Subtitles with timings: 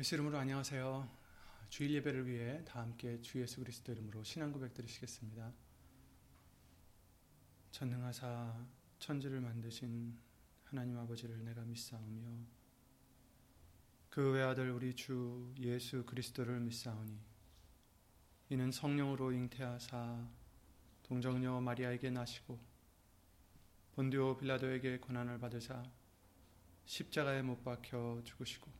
[0.00, 1.06] 예수 이름으로 안녕하세요.
[1.68, 5.52] 주일 예배를 위해 다 함께 주 예수 그리스도 이름으로 신앙 고백 드리시겠습니다.
[7.70, 8.66] 전능하사
[8.98, 10.16] 천지를 만드신
[10.64, 12.22] 하나님 아버지를 내가 믿사오며
[14.08, 17.20] 그 외아들 우리 주 예수 그리스도를 믿사오니
[18.48, 20.26] 이는 성령으로 잉태하사
[21.02, 22.58] 동정녀 마리아에게 나시고
[23.92, 25.82] 본디오 빌라도에게 고난을 받으사
[26.86, 28.79] 십자가에 못 박혀 죽으시고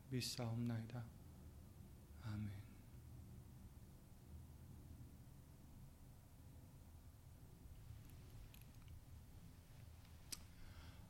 [0.11, 1.03] 믿사옵나이다.
[2.23, 2.51] 아멘.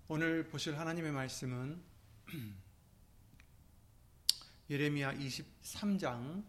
[0.07, 1.81] 오늘 보실 하나님의 말씀은
[4.69, 6.45] 예레미야 23장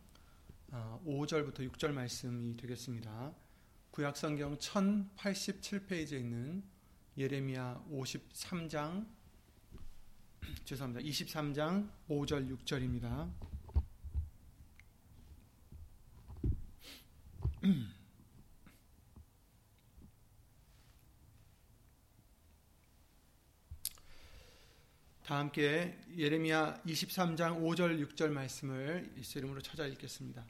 [0.71, 3.35] 5절부터 어, 6절 말씀이 되겠습니다.
[3.93, 6.63] 구약성경 1087페이지에 있는
[7.17, 9.07] 예레미야 53장
[10.65, 11.07] 죄송합니다.
[11.09, 13.31] 23장 5절 6절입니다.
[25.25, 30.45] 다 함께 예레미야 23장 5절 6절 말씀을 예수 이름으로 찾아 읽겠습니다.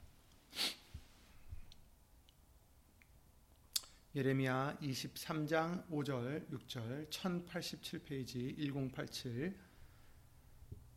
[4.15, 9.72] 예레미야 23장 5절 6절 1087페이지 1087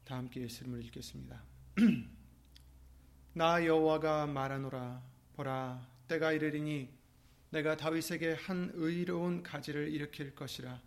[0.06, 1.42] 다 함께 예수님을 읽겠습니다.
[3.34, 5.02] 나 여호와가 말하노라
[5.34, 6.88] 보라 때가 이르리니
[7.50, 10.80] 내가 다윗에게 한 의로운 가지를 일으킬 것이라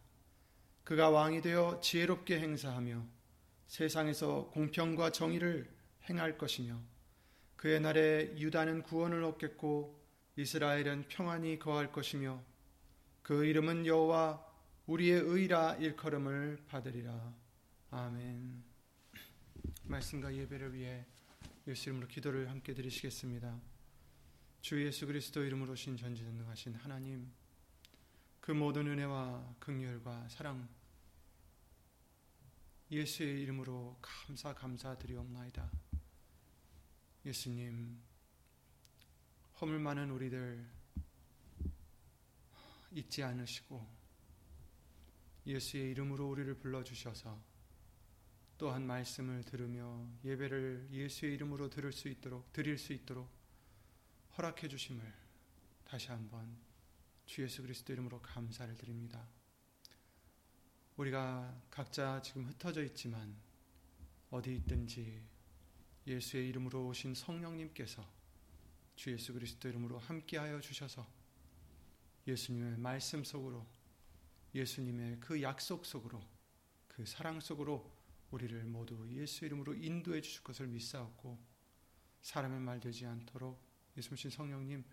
[0.85, 3.06] 그가 왕이 되어 지혜롭게 행사하며
[3.68, 5.69] 세상에서 공평과 정의를
[6.09, 6.80] 행할 것이며
[7.57, 10.01] 그의 날에 유다는 구원을 얻겠고
[10.38, 12.41] 이스라엘은 평안히 거할 것이며
[13.22, 14.46] 그 이름은 여호와
[14.88, 17.34] 우리의 의라 일컬음을 받으리라
[17.91, 18.69] 아멘.
[19.89, 21.03] 말씀과 예배를 위해
[21.66, 23.59] 예수 이름으로 기도를 함께 드리시겠습니다.
[24.61, 27.31] 주 예수 그리스도 이름으로 신 전지전능하신 하나님
[28.39, 30.69] 그 모든 은혜와 긍휼과 사랑
[32.91, 35.72] 예수의 이름으로 감사 감사드리옵나이다.
[37.25, 38.00] 예수님
[39.59, 40.69] 허물 많은 우리들
[42.91, 43.88] 잊지 않으시고
[45.47, 47.49] 예수의 이름으로 우리를 불러 주셔서
[48.59, 53.31] 또한 말씀을 들으며 예배를 예수의 이름으로 들을 수 있도록 드릴 수 있도록
[54.38, 55.02] 허락해 주심을
[55.86, 56.58] 다시 한번
[57.25, 59.25] 주 예수 그리스도 이름으로 감사를 드립니다.
[60.98, 63.34] 우리가 각자 지금 흩어져 있지만
[64.30, 65.24] 어디 있든지
[66.06, 68.06] 예수의 이름으로 오신 성령님께서
[68.98, 71.09] 주 예수 그리스도 이름으로 함께하여 주셔서
[72.28, 73.66] 예수님의 말씀 속으로
[74.53, 76.22] 예수님의 그 약속 속으로
[76.90, 77.99] 그 사랑 속으로
[78.31, 81.40] 우리를 모두 예수 이름으로 인도해 주실 것을 믿사옵고
[82.22, 83.62] 사람의 말 되지 않도록
[83.97, 84.84] 예수님 성령님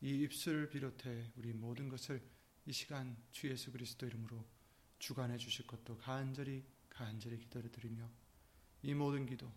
[0.00, 2.22] 이 입술을 비롯해 우리 모든 것을
[2.66, 4.44] 이 시간 주 예수 그리스도 이름으로
[4.98, 8.10] 주관해 주실 것도 간절히 간절히 기도를 드리며
[8.82, 9.52] 이 모든 기도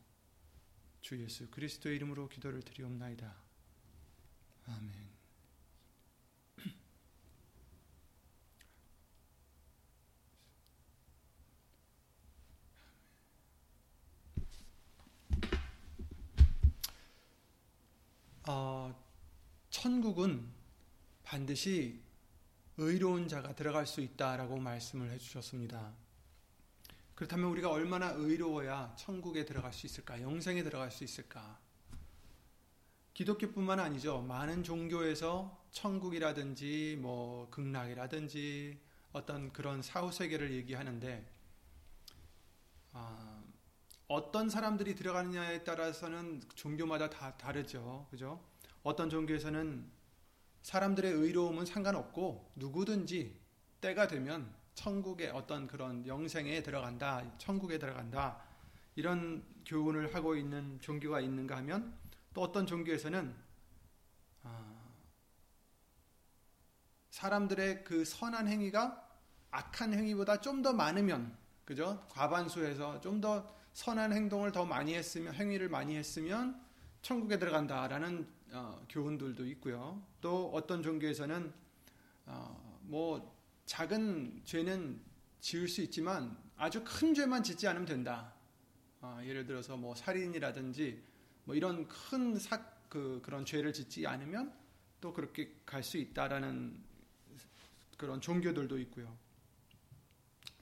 [1.02, 3.35] 주 예수 그리스도 이름으로 기도를 드리옵나이다.
[4.66, 5.15] 아멘.
[18.48, 18.96] 어,
[19.72, 20.48] 천국은
[21.24, 22.00] 반드시
[22.78, 25.94] 의로운 자가 들어갈 수 있다라고 말씀을 해주셨습니다.
[27.16, 30.22] 그렇다면 우리가 얼마나 의로워야 천국에 들어갈 수 있을까?
[30.22, 31.58] 영생에 들어갈 수 있을까?
[33.16, 34.22] 기독교뿐만 아니죠.
[34.22, 38.78] 많은 종교에서 천국이라든지 뭐 극락이라든지
[39.14, 41.26] 어떤 그런 사후 세계를 얘기하는데
[42.91, 43.34] 아,
[44.07, 48.07] 어떤 사람들이 들어가느냐에 따라서는 종교마다 다 다르죠.
[48.11, 48.40] 그죠?
[48.84, 49.90] 어떤 종교에서는
[50.61, 53.40] 사람들의 의로움은 상관없고 누구든지
[53.81, 58.41] 때가 되면 천국의 어떤 그런 영생에 들어간다, 천국에 들어간다,
[58.96, 61.97] 이런 교훈을 하고 있는 종교가 있는가 하면
[62.34, 63.35] 또 어떤 종교에서는
[64.43, 64.75] 아,
[67.09, 69.02] 사람들의 그 선한 행위가
[69.52, 72.05] 악한 행위보다 좀 더 많으면, 그죠?
[72.09, 76.66] 과반수에서 좀더 선한 행동을 더 많이 했으면 행위를 많이 했으면
[77.02, 80.02] 천국에 들어간다라는 어, 교훈들도 있고요.
[80.22, 81.54] 또 어떤 종교에서는
[82.26, 85.02] 어, 뭐 작은 죄는
[85.42, 88.34] 지을 수 있지만 아주 큰 죄만 짓지 않으면 된다.
[89.02, 91.04] 어, 예를 들어서 뭐 살인이라든지
[91.44, 94.54] 뭐 이런 큰 사, 그, 그런 죄를 짓지 않으면
[95.02, 96.82] 또 그렇게 갈 수 있다라는
[97.98, 99.18] 그런 종교들도 있고요.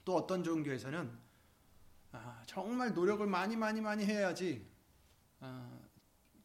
[0.04, 1.23] 또 어떤 종교에서는
[2.14, 4.64] 아, 정말 노력을 많이 많이 많이 해야지
[5.40, 5.80] 아,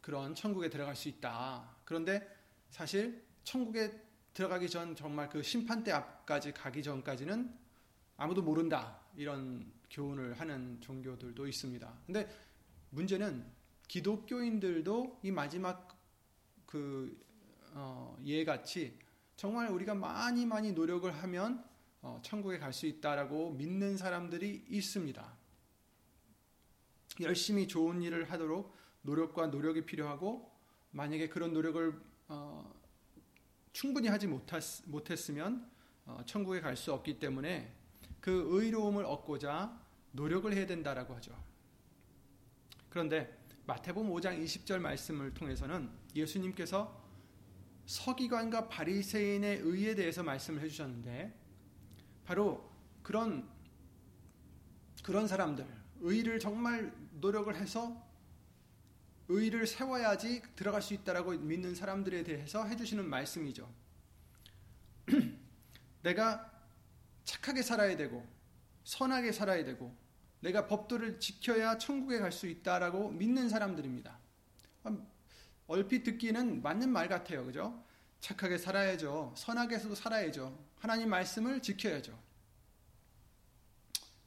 [0.01, 1.75] 그런 천국에 들어갈 수 있다.
[1.85, 2.27] 그런데
[2.71, 4.01] 사실 천국에
[4.33, 7.55] 들어가기 전 정말 그 심판대 앞까지 가기 전까지는
[8.17, 8.99] 아무도 모른다.
[9.15, 11.93] 이런 교훈을 하는 종교들도 있습니다.
[12.05, 12.29] 근데
[12.89, 13.45] 문제는
[13.87, 15.97] 기독교인들도 이 마지막
[16.65, 17.15] 그
[17.73, 18.97] 어, 예같이
[19.35, 21.63] 정말 우리가 많이 많이 노력을 하면
[22.01, 25.38] 어, 천국에 갈 수 있다라고 믿는 사람들이 있습니다.
[27.19, 30.51] 열심히 좋은 일을 하도록 노력과 노력이 필요하고
[30.91, 32.73] 만약에 그런 노력을 어,
[33.73, 35.69] 충분히 하지 못했, 못했으면
[36.05, 37.75] 어, 천국에 갈 수 없기 때문에
[38.19, 39.79] 그 의로움을 얻고자
[40.11, 41.35] 노력을 해야 된다라고 하죠.
[42.89, 46.99] 그런데 마태복음 5장 20절 말씀을 통해서는 예수님께서
[47.85, 51.35] 서기관과 바리새인의 의에 대해서 말씀을 해주셨는데
[52.25, 52.69] 바로
[53.03, 53.47] 그런
[55.03, 55.65] 그런 사람들
[56.01, 58.05] 의를 정말 노력을 해서
[59.27, 63.71] 의를 세워야지 들어갈 수 있다라고 믿는 사람들에 대해서 해주시는 말씀이죠.
[66.01, 66.51] 내가
[67.23, 68.25] 착하게 살아야 되고
[68.83, 69.95] 선하게 살아야 되고
[70.39, 74.17] 내가 법도를 지켜야 천국에 갈 수 있다라고 믿는 사람들입니다.
[75.67, 77.45] 얼핏 듣기는 맞는 말 같아요.
[77.45, 77.85] 그죠?
[78.21, 79.33] 착하게 살아야죠.
[79.37, 80.57] 선하게도 살아야죠.
[80.79, 82.17] 하나님 말씀을 지켜야죠.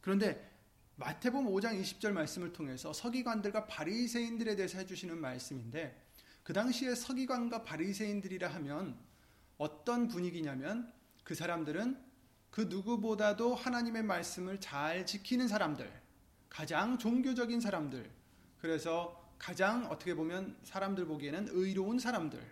[0.01, 0.52] 그런데
[0.97, 6.01] 마태복음 5장 20절 말씀을 통해서 서기관들과 바리새인들에 대해서 해주시는 말씀인데
[6.43, 8.99] 그 당시에 서기관과 바리새인들이라 하면
[9.59, 10.93] 어떤 분위기냐면
[11.25, 11.99] 그 사람들은
[12.51, 15.91] 그 누구보다도 하나님의 말씀을 잘 지키는 사람들,
[16.51, 18.11] 가장 종교적인 사람들,
[18.59, 22.45] 그래서 가장 어떻게 보면 사람들 보기에는 의로운 사람들,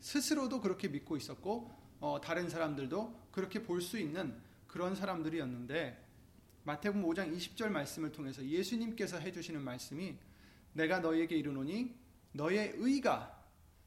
[0.00, 1.70] 스스로도 그렇게 믿고 있었고
[2.00, 4.34] 어, 다른 사람들도 그렇게 볼 수 있는
[4.66, 6.03] 그런 사람들이었는데
[6.64, 10.16] 마태복음 5장 20절 말씀을 통해서 예수님께서 해주시는 말씀이
[10.72, 11.94] 내가 너희에게 이르노니
[12.32, 13.44] 너의 의가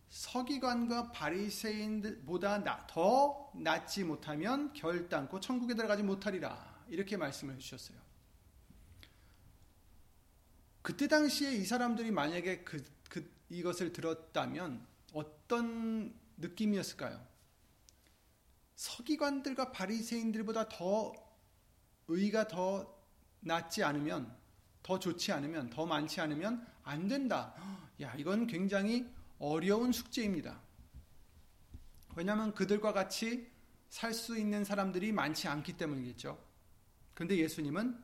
[0.10, 7.98] 서기관과 바리새인들보다 더 낫지 못하면 결단코 천국에 들어가지 못하리라 이렇게 말씀을 해주셨어요.
[10.82, 17.26] 그때 당시에 이 사람들이 만약에 그, 그 이것을 들었다면 어떤 느낌이었을까요?
[18.76, 21.12] 서기관들과 바리새인들보다 더
[22.08, 22.96] 의가 더
[23.42, 24.36] 낫지 않으면
[24.84, 27.54] 더 좋지 않으면 더 많지 않으면 안 된다.
[28.02, 29.08] 야, 이건 굉장히
[29.40, 30.60] 어려운 숙제입니다.
[32.16, 33.52] 왜냐하면 그들과 같이
[33.90, 36.38] 살 수 있는 사람들이 많지 않기 때문이겠죠.
[37.14, 38.04] 그런데 예수님은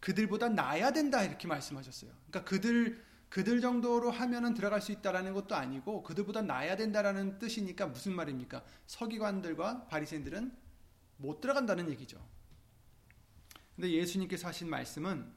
[0.00, 2.10] 그들보다 나야 된다 이렇게 말씀하셨어요.
[2.28, 8.12] 그러니까 그들 그들 정도로 하면은 들어갈 수 있다라는 것도 아니고 그들보다 나야 된다라는 뜻이니까 무슨
[8.14, 8.64] 말입니까?
[8.86, 10.52] 서기관들과 바리새인들은
[11.18, 12.18] 못 들어간다는 얘기죠.
[13.80, 15.32] 근데 예수님께서 하신 말씀은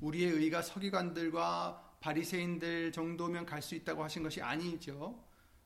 [0.00, 5.24] 우리의 의가 서기관들과 바리새인들 정도면 갈 수 있다고 하신 것이 아니죠.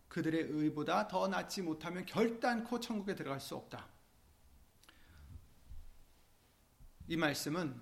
[0.09, 3.89] 그들의 의보다 더 낫지 못하면 결단코 천국에 들어갈 수 없다.
[7.07, 7.75] 이 말씀은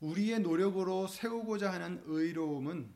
[0.00, 2.90] 우리의 노력으로 세우고자 하는 의로움은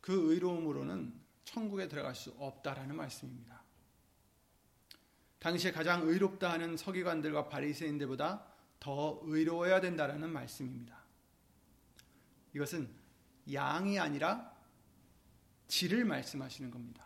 [0.00, 3.63] 그 의로움으로는 천국에 들어갈 수 없다라는 말씀입니다.
[5.44, 8.46] 당시에 가장 의롭다 하는 서기관들과 바리새인들보다
[8.80, 10.96] 더 의로워야 된다라는 말씀입니다.
[12.54, 12.88] 이것은
[13.52, 14.50] 양이 아니라
[15.68, 17.04] 질을 말씀하시는 겁니다.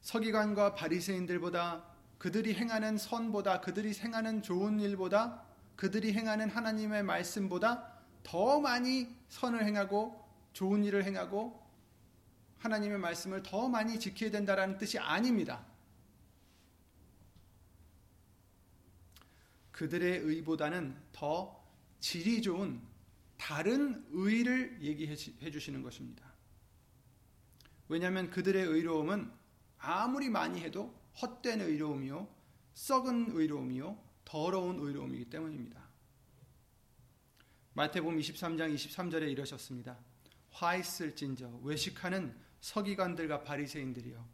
[0.00, 1.84] 서기관과 바리새인들보다
[2.18, 5.44] 그들이 행하는 선보다 그들이 행하는 좋은 일보다
[5.76, 7.92] 그들이 행하는 하나님의 말씀보다
[8.24, 11.64] 더 많이 선을 행하고 좋은 일을 행하고
[12.58, 15.64] 하나님의 말씀을 더 많이 지켜야 된다라는 뜻이 아닙니다.
[19.82, 21.60] 그들의 의보다는 더
[21.98, 22.80] 질이 좋은
[23.36, 26.32] 다른 의를 얘기해 주시는 것입니다.
[27.88, 29.28] 왜냐하면 그들의 의로움은
[29.78, 32.32] 아무리 많이 해도 헛된 의로움이요,
[32.74, 35.82] 썩은 의로움이요, 더러운 의로움이기 때문입니다.
[37.72, 39.98] 마태복음 23장 23절에 이러셨습니다.
[40.50, 44.24] 화 있을진저 외식하는 서기관들과 바리새인들이여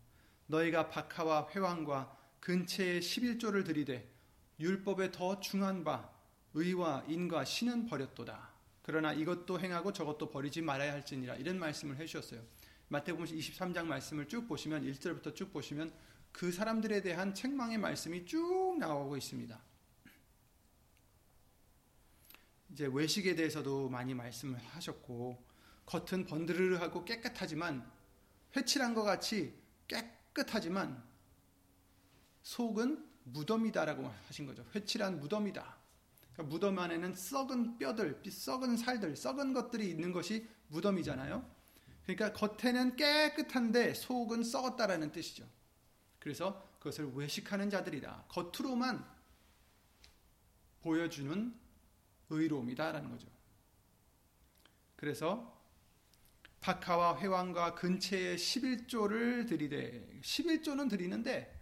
[0.48, 4.17] 너희가 박하와 회왕과 근처에 11조를 들이되
[4.60, 6.10] 율법에 더 중한 바
[6.54, 8.50] 의와 인과 신은 버렸도다.
[8.82, 12.42] 그러나 이것도 행하고 저것도 버리지 말아야 할지니라 이런 말씀을 해주셨어요.
[12.88, 15.92] 마태복음 23장 말씀을 쭉 보시면 1절부터 쭉 보시면
[16.32, 19.60] 그 사람들에 대한 책망의 말씀이 쭉 나오고 있습니다.
[22.70, 25.42] 이제 외식에 대해서도 많이 말씀을 하셨고
[25.86, 27.90] 겉은 번드르르하고 깨끗하지만
[28.56, 29.54] 회칠한 것 같이
[29.86, 31.02] 깨끗하지만
[32.42, 34.64] 속은 무덤이다라고 하신 거죠.
[34.74, 35.76] 회칠한 무덤이다.
[36.32, 41.44] 그러니까 무덤 안에는 썩은 뼈들, 썩은 살들, 썩은 것들이 있는 것이 무덤이잖아요.
[42.04, 45.48] 그러니까 겉에는 깨끗한데 속은 썩었다라는 뜻이죠.
[46.18, 48.24] 그래서 그것을 외식하는 자들이다.
[48.28, 49.04] 겉으로만
[50.80, 51.54] 보여주는
[52.30, 53.28] 의로움이다라는 거죠.
[54.96, 55.56] 그래서
[56.60, 61.57] 박하와 회왕과 근체의 11조를 드리되 11조는 드리는데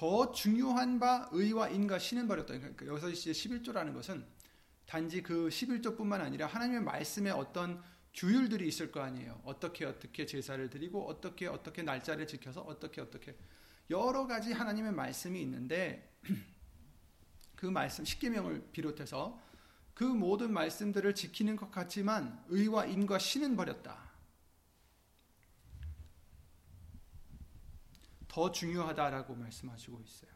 [0.00, 2.56] 더 중요한 바 의와 인과 신은 버렸다.
[2.56, 4.24] 그러니까 여기서 이제 11조라는 것은
[4.86, 7.82] 단지 그 11조뿐만 아니라 하나님의 말씀에 어떤
[8.14, 9.42] 규율들이 있을 거 아니에요.
[9.44, 13.36] 어떻게 어떻게 제사를 드리고 어떻게 어떻게 날짜를 지켜서 어떻게 어떻게
[13.90, 16.16] 여러 가지 하나님의 말씀이 있는데
[17.54, 19.38] 그 말씀 십계명을 비롯해서
[19.92, 24.09] 그 모든 말씀들을 지키는 것 같지만 의와 인과 신은 버렸다.
[28.30, 30.30] 더 중요하다라고 말씀하시고 있어요.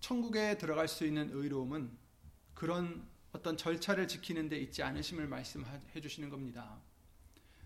[0.00, 1.96] 천국에 들어갈 수 있는 의로움은
[2.54, 6.80] 그런 어떤 절차를 지키는 데 있지 않으심을 말씀해 주시는 겁니다.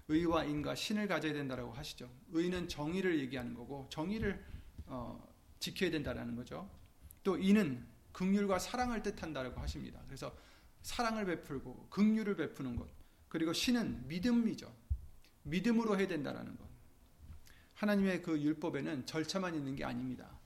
[0.08, 2.10] 의와 인과 신을 가져야 된다라고 하시죠.
[2.32, 4.44] 의는 정의를 얘기하는 거고 정의를
[4.84, 5.26] 어,
[5.58, 6.68] 지켜야 된다라는 거죠.
[7.22, 10.02] 또 이는 극률과 사랑을 뜻한다라고 하십니다.
[10.06, 10.36] 그래서
[10.82, 12.86] 사랑을 베풀고 극률을 베푸는 것.
[13.28, 14.70] 그리고 신은 믿음이죠.
[15.44, 16.69] 믿음으로 해야 된다라는 것.
[17.80, 20.38] 하나님의 그 율법에는 절차만 있는 게 아닙니다.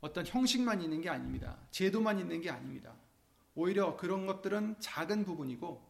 [0.00, 1.56] 어떤 형식만 있는 게 아닙니다.
[1.70, 2.96] 제도만 있는 게 아닙니다.
[3.54, 5.80] 오히려 그런 것들은 작은 부분이고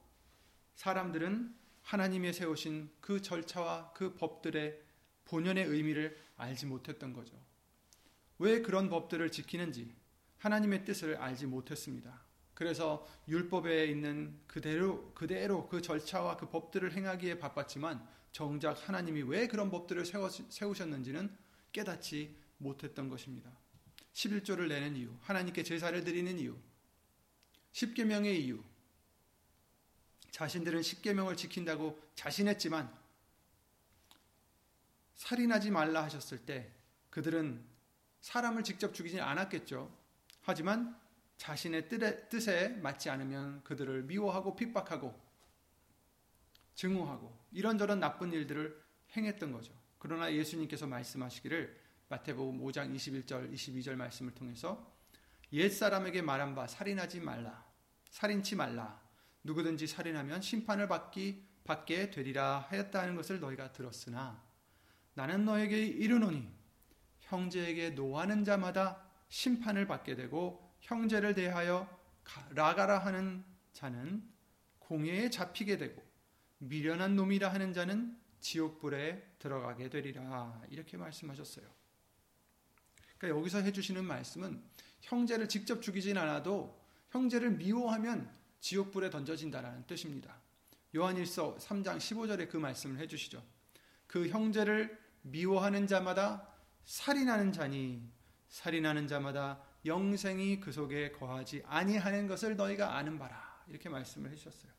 [0.75, 4.79] 사람들은 하나님의 세우신 그 절차와 그 법들의
[5.25, 7.35] 본연의 의미를 알지 못했던 거죠.
[8.39, 9.97] 왜 그런 법들을 지키는지
[10.37, 12.21] 하나님의 뜻을 알지 못했습니다.
[12.53, 19.71] 그래서 율법에 있는 그대로 그대로 그 절차와 그 법들을 행하기에 바빴지만 정작 하나님이 왜 그런
[19.71, 20.05] 법들을
[20.49, 21.33] 세우셨는지는
[21.71, 23.49] 깨닫지 못했던 것입니다.
[24.13, 26.57] 11조를 내는 이유, 하나님께 제사를 드리는 이유,
[27.73, 28.61] 10계명의 이유,
[30.33, 32.93] 자신들은 10계명을 지킨다고 자신했지만
[35.15, 36.73] 살인하지 말라 하셨을 때
[37.11, 37.65] 그들은
[38.21, 39.97] 사람을 직접 죽이지 않았겠죠.
[40.43, 41.01] 하지만
[41.37, 45.23] 자신의 뜻에 맞지 않으면 그들을 미워하고 핍박하고
[46.75, 48.83] 증오하고 이런저런 나쁜 일들을
[49.17, 49.73] 행했던 거죠.
[49.99, 54.93] 그러나 예수님께서 말씀하시기를 마태복음 5장 21절 22절 말씀을 통해서
[55.53, 57.65] 옛 사람에게 말한 바 살인하지 말라
[58.11, 59.01] 살인치 말라
[59.45, 64.43] 누구든지 살인하면 심판을 받기 받게 되리라 하였다는 것을 너희가 들었으나
[65.15, 66.53] 나는 너에게 이르노니
[67.21, 71.89] 형제에게 노하는 자마다 심판을 받게 되고 형제를 대하여
[72.51, 74.23] 라가라 하는 자는
[74.81, 76.04] 공회에 잡히게 되고
[76.69, 81.67] 미련한 놈이라 하는 자는 지옥불에 들어가게 되리라 이렇게 말씀하셨어요.
[83.19, 84.63] 그러니까 여기서 해주시는 말씀은
[85.01, 86.79] 형제를 직접 죽이진 않아도
[87.11, 88.31] 형제를 미워하면
[88.61, 90.41] 지옥불에 던져진다라는 뜻입니다.
[90.95, 93.43] 요한일서 3장 15절에 그 말씀을 해주시죠.
[94.07, 96.49] 그 형제를 미워하는 자마다
[96.85, 98.09] 살인하는 자니
[98.49, 104.74] 살인하는 자마다 영생이 그 속에 거하지 아니하는 것을 너희가 아는 바라 이렇게 말씀을 해주셨어요.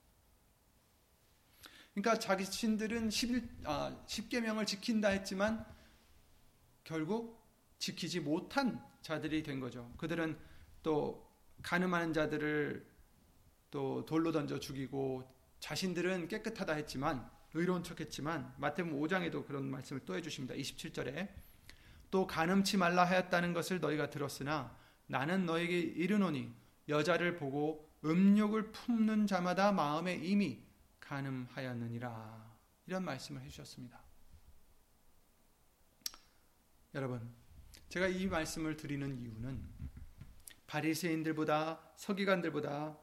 [1.95, 5.65] 그러니까 자기 신들은 11, 아, 10계명을 지킨다 했지만
[6.83, 7.41] 결국
[7.79, 9.93] 지키지 못한 자들이 된 거죠.
[9.97, 10.37] 그들은
[10.83, 11.25] 또
[11.63, 12.85] 가늠하는 자들을
[13.71, 15.23] 또 돌로 던져 죽이고
[15.59, 20.53] 자신들은 깨끗하다 했지만 의로운 척했지만 마태복음 5장에도 그런 말씀을 또 해주십니다.
[20.55, 21.29] 27절에
[22.11, 26.53] 또 가늠치 말라 하였다는 것을 너희가 들었으나 나는 너에게 이르노니
[26.89, 30.64] 여자를 보고 음욕을 품는 자마다 마음에 이미
[31.05, 32.55] 가늠하였느니라
[32.87, 33.99] 이런 말씀을 해주셨습니다.
[36.93, 37.33] 여러분
[37.89, 39.63] 제가 이 말씀을 드리는 이유는
[40.67, 42.97] 바리새인들보다 서기관들보다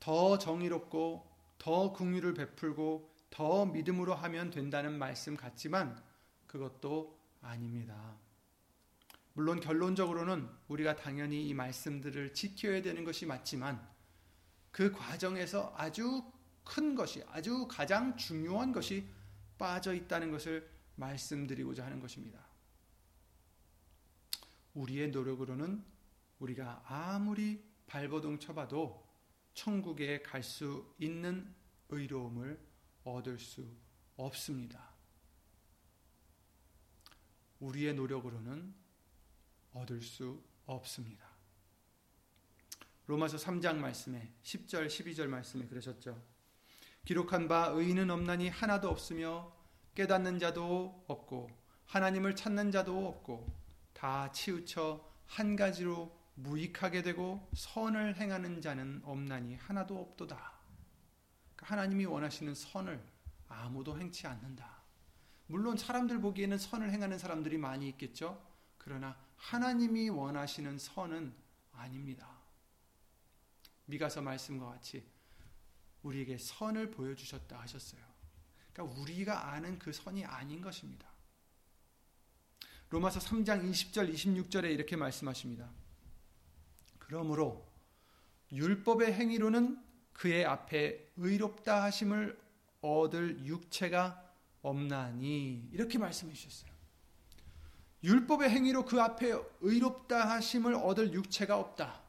[0.00, 6.02] 더 정의롭고 더 긍휼을 베풀고 더 믿음으로 하면 된다는 말씀 같지만
[6.46, 8.16] 그것도 아닙니다.
[9.34, 13.88] 물론 결론적으로는 우리가 당연히 이 말씀들을 지켜야 되는 것이 맞지만
[14.72, 16.22] 그 과정에서 아주
[16.64, 19.08] 큰 것이 아주 가장 중요한 것이
[19.58, 22.46] 빠져 있다는 것을 말씀드리고자 하는 것입니다.
[24.74, 25.84] 우리의 노력으로는
[26.38, 29.06] 우리가 아무리 발버둥 쳐봐도
[29.54, 31.54] 천국에 갈 수 있는
[31.88, 32.58] 의로움을
[33.04, 33.66] 얻을 수
[34.16, 34.90] 없습니다.
[37.58, 38.74] 우리의 노력으로는
[39.72, 41.28] 얻을 수 없습니다.
[43.06, 46.29] 로마서 3장 말씀에 10절 12절 말씀에 그러셨죠.
[47.04, 49.52] 기록한 바 의인은 없나니 하나도 없으며
[49.94, 51.50] 깨닫는 자도 없고
[51.86, 53.46] 하나님을 찾는 자도 없고
[53.92, 60.52] 다 치우쳐 한 가지로 무익하게 되고 선을 행하는 자는 없나니 하나도 없도다.
[61.56, 63.02] 그러니까 하나님이 원하시는 선을
[63.48, 64.80] 아무도 행치 않는다.
[65.46, 68.40] 물론 사람들 보기에는 선을 행하는 사람들이 많이 있겠죠.
[68.78, 71.34] 그러나 하나님이 원하시는 선은
[71.72, 72.28] 아닙니다.
[73.86, 75.04] 미가서 말씀과 같이
[76.02, 78.00] 우리에게 선을 보여주셨다 하셨어요.
[78.72, 81.08] 그러니까 우리가 아는 그 선이 아닌 것입니다.
[82.90, 85.70] 로마서 3장 20절 26절에 이렇게 말씀하십니다.
[86.98, 87.66] 그러므로
[88.52, 89.80] 율법의 행위로는
[90.12, 92.38] 그의 앞에 의롭다 하심을
[92.80, 94.28] 얻을 육체가
[94.62, 96.70] 없나니 이렇게 말씀해 주셨어요.
[98.02, 101.99] 율법의 행위로 그 앞에 의롭다 하심을 얻을 육체가 없다.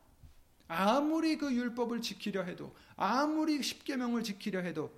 [0.71, 4.97] 아무리 그 율법을 지키려 해도 아무리 십계명을 지키려 해도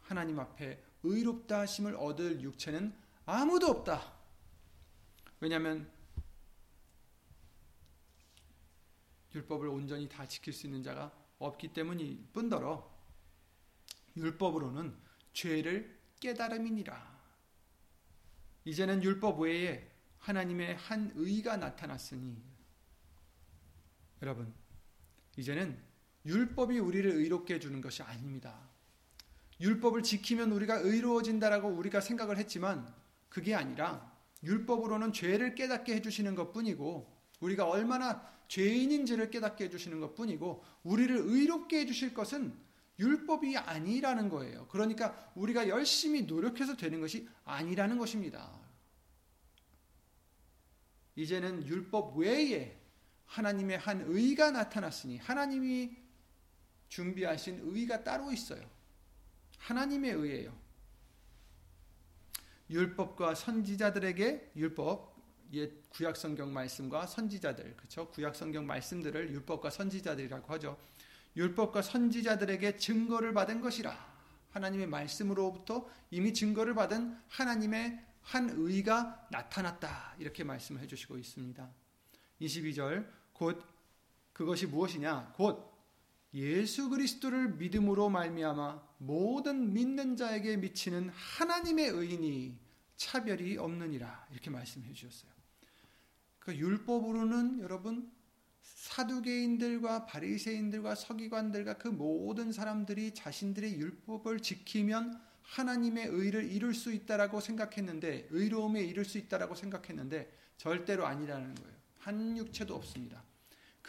[0.00, 2.92] 하나님 앞에 의롭다 하심을 얻을 육체는
[3.24, 4.12] 아무도 없다.
[5.38, 5.88] 왜냐하면
[9.32, 12.92] 율법을 온전히 다 지킬 수 있는 자가 없기 때문이 뿐더러
[14.16, 14.96] 율법으로는
[15.32, 17.20] 죄를 깨달음이니라.
[18.64, 22.42] 이제는 율법 외에 하나님의 한 의가 나타났으니
[24.20, 24.59] 여러분
[25.36, 25.78] 이제는
[26.26, 28.68] 율법이 우리를 의롭게 해주는 것이 아닙니다.
[29.60, 32.92] 율법을 지키면 우리가 의로워진다라고 우리가 생각을 했지만
[33.28, 34.10] 그게 아니라
[34.42, 41.80] 율법으로는 죄를 깨닫게 해주시는 것 뿐이고 우리가 얼마나 죄인인지를 깨닫게 해주시는 것 뿐이고 우리를 의롭게
[41.80, 42.54] 해주실 것은
[42.98, 44.66] 율법이 아니라는 거예요.
[44.68, 48.58] 그러니까 우리가 열심히 노력해서 되는 것이 아니라는 것입니다.
[51.16, 52.79] 이제는 율법 외에
[53.30, 55.96] 하나님의 한 의가 나타났으니 하나님이
[56.88, 58.68] 준비하신 의가 따로 있어요.
[59.58, 60.58] 하나님의 의예요.
[62.68, 65.10] 율법과 선지자들에게 율법
[65.52, 68.08] 옛 구약 성경 말씀과 선지자들 그렇죠?
[68.10, 70.78] 구약 성경 말씀들을 율법과 선지자들이라고 하죠.
[71.36, 74.10] 율법과 선지자들에게 증거를 받은 것이라.
[74.50, 80.16] 하나님의 말씀으로부터 이미 증거를 받은 하나님의 한 의가 나타났다.
[80.18, 81.70] 이렇게 말씀을 해 주시고 있습니다.
[82.40, 83.64] 22절 곧
[84.34, 85.32] 그것이 무엇이냐?
[85.34, 85.66] 곧
[86.34, 92.58] 예수 그리스도를 믿음으로 말미암아 모든 믿는 자에게 미치는 하나님의 의인이
[92.96, 95.30] 차별이 없느니라 이렇게 말씀해 주셨어요.
[96.38, 98.12] 그 율법으로는 여러분
[98.60, 108.28] 사두개인들과 바리새인들과 서기관들과 그 모든 사람들이 자신들의 율법을 지키면 하나님의 의를 이룰 수 있다라고 생각했는데
[108.32, 111.80] 의로움에 이룰 수 있다라고 생각했는데 절대로 아니라는 거예요.
[112.00, 113.29] 한 육체도 없습니다.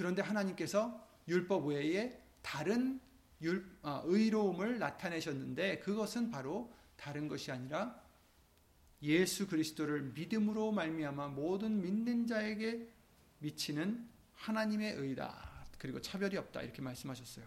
[0.02, 3.00] 그런데 하나님께서 율법 외에 다른
[3.40, 8.02] 율, 아, 의로움을 나타내셨는데 그것은 바로 다른 것이 아니라
[9.04, 12.88] 예수 그리스도를 믿음으로 말미암아 모든 믿는 자에게
[13.38, 15.68] 미치는 하나님의 의다.
[15.78, 16.64] 그리고 차별이 없다.
[16.64, 17.46] 이렇게 말씀하셨어요.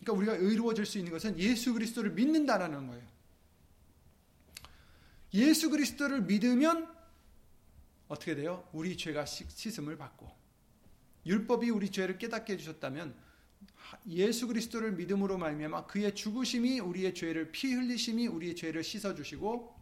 [0.00, 3.06] 그러니까 우리가 의로워질 수 있는 것은 예수 그리스도를 믿는다라는 거예요.
[5.32, 6.94] 예수 그리스도를 믿으면
[8.08, 8.68] 어떻게 돼요?
[8.74, 10.47] 우리 죄가 씻음을 받고
[11.28, 13.14] 율법이 우리 죄를 깨닫게 해주셨다면
[14.08, 19.74] 예수 그리스도를 믿음으로 말미암아 그의 죽으심이 우리의 죄를 피 흘리심이 우리의 죄를 씻어 주시고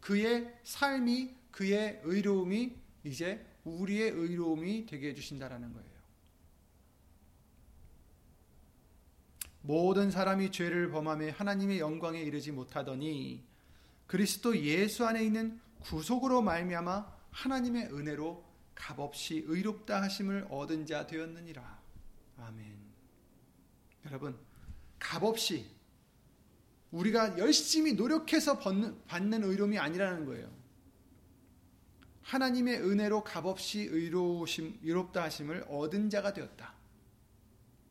[0.00, 2.74] 그의 삶이 그의 의로움이
[3.04, 5.88] 이제 우리의 의로움이 되게 해 주신다라는 거예요.
[9.60, 13.44] 모든 사람이 죄를 범함에 하나님의 영광에 이르지 못하더니
[14.06, 18.47] 그리스도 예수 안에 있는 구속으로 말미암아 하나님의 은혜로
[18.78, 21.78] 값없이 의롭다 하심을 얻은 자 되었느니라.
[22.38, 22.78] 아멘.
[24.06, 24.38] 여러분,
[25.00, 25.66] 값없이
[26.92, 30.48] 우리가 열심히 노력해서 받는, 받는 의로움이 아니라는 거예요.
[32.22, 36.72] 하나님의 은혜로 값없이 의로우심, 의롭다 하심을 얻은 자가 되었다.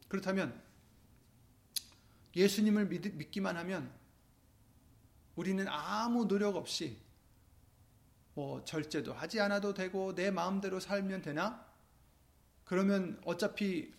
[0.08, 0.60] 그렇다면
[2.36, 3.92] 예수님을 믿, 믿기만 하면
[5.36, 6.98] 우리는 아무 노력 없이
[8.38, 11.66] 뭐 절제도 하지 않아도 되고 내 마음대로 살면 되나?
[12.66, 13.92] 그러면 어차피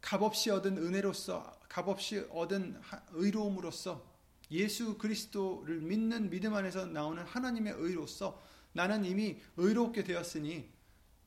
[0.00, 4.06] 값없이 얻은 은혜로서 값없이 얻은 의로움으로써
[4.52, 8.40] 예수 그리스도를 믿는 믿음 안에서 나오는 하나님의 의로서
[8.72, 10.70] 나는 이미 의롭게 되었으니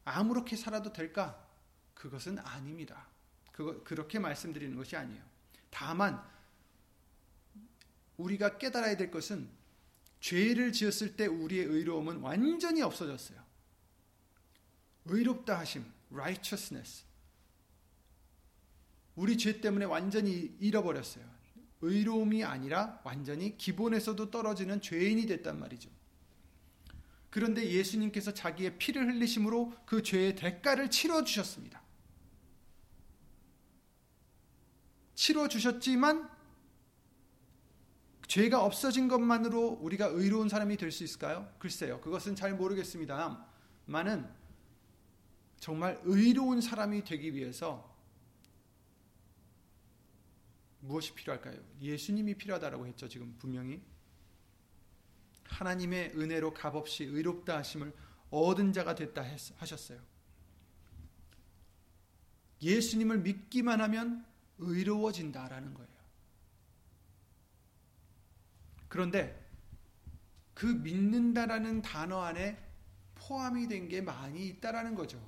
[0.05, 1.45] 아무렇게 살아도 될까?
[1.93, 3.05] 그것은 아닙니다.
[3.51, 5.21] 그거, 그렇게 말씀드리는 것이 아니에요.
[5.69, 6.23] 다만
[8.15, 9.49] 우리가 깨달아야 될 것은
[10.25, 13.39] 죄를 지었을 때 우리의 의로움은 완전히 없어졌어요.
[15.05, 17.03] 의롭다 하심, righteousness.
[19.13, 21.23] 우리 죄 때문에 완전히 잃어버렸어요.
[21.81, 25.91] 의로움이 아니라 완전히 기본에서도 떨어지는 죄인이 됐단 말이죠.
[27.29, 31.83] 그런데 예수님께서 자기의 피를 흘리심으로 그 죄의 대가를 치러 주셨습니다.
[35.13, 36.34] 치러 주셨지만
[38.27, 41.51] 죄가 없어진 것만으로 우리가 의로운 사람이 될 수 있을까요?
[41.59, 42.01] 글쎄요.
[42.01, 43.45] 그것은 잘 모르겠습니다.
[43.85, 44.27] 많은
[45.59, 47.93] 정말 의로운 사람이 되기 위해서
[50.79, 51.59] 무엇이 필요할까요?
[51.81, 53.07] 예수님이 필요하다라고 했죠.
[53.07, 53.81] 지금 분명히
[55.45, 57.93] 하나님의 은혜로 값없이 의롭다 하심을
[58.29, 59.23] 얻은 자가 됐다
[59.57, 59.99] 하셨어요.
[62.61, 64.25] 예수님을 믿기만 하면
[64.57, 65.94] 의로워진다라는 거예요.
[68.95, 69.45] 그런데
[70.53, 72.57] 그 믿는다라는 단어 안에
[73.15, 75.21] 포함이 된 게 많이 있다라는 거죠.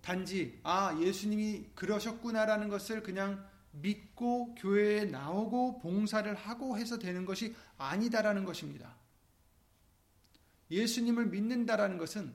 [0.00, 8.44] 단지 아 예수님이 그러셨구나라는 것을 그냥 믿고 교회에 나오고 봉사를 하고 해서 되는 것이 아니다라는
[8.44, 8.94] 것입니다.
[10.70, 12.32] 예수님을 믿는다라는 것은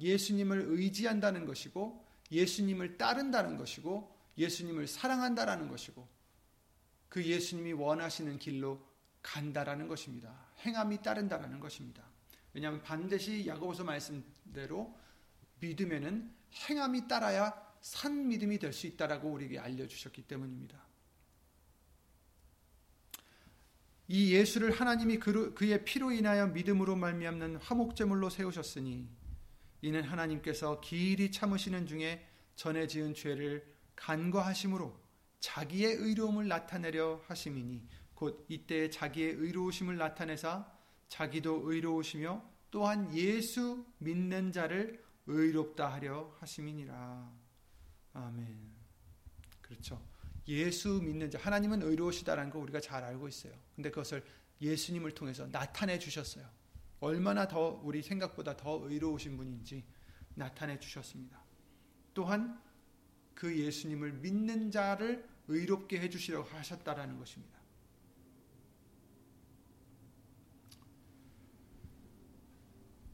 [0.00, 6.08] 예수님을 의지한다는 것이고 예수님을 따른다는 것이고 예수님을 사랑한다라는 것이고
[7.10, 8.88] 그 예수님이 원하시는 길로
[9.22, 10.34] 간다라는 것입니다.
[10.60, 12.02] 행함이 따른다라는 것입니다.
[12.52, 14.96] 왜냐하면 반드시 야고보서 말씀대로
[15.60, 16.34] 믿음에는
[16.68, 20.78] 행함이 따라야 산 믿음이 될 수 있다라고 우리에게 알려주셨기 때문입니다.
[24.08, 29.08] 이 예수를 하나님이 그의 피로 인하여 믿음으로 말미암는 화목제물로 세우셨으니
[29.82, 34.98] 이는 하나님께서 길이 참으시는 중에 전에 지은 죄를 간과하심으로
[35.38, 37.86] 자기의 의로움을 나타내려 하심이니
[38.20, 40.70] 곧 이때 자기의 의로우심을 나타내사
[41.08, 47.32] 자기도 의로우시며 또한 예수 믿는 자를 의롭다 하려 하심이니라.
[48.12, 48.58] 아멘.
[49.62, 50.04] 그렇죠.
[50.48, 53.54] 예수 믿는 자 하나님은 의로우시다라는 거 우리가 잘 알고 있어요.
[53.74, 54.22] 근데 그것을
[54.60, 56.46] 예수님을 통해서 나타내 주셨어요.
[57.00, 59.82] 얼마나 더 우리 생각보다 더 의로우신 분인지
[60.34, 61.42] 나타내 주셨습니다.
[62.12, 62.60] 또한
[63.34, 67.59] 그 예수님을 믿는 자를 의롭게 해 주시려고 하셨다라는 것입니다.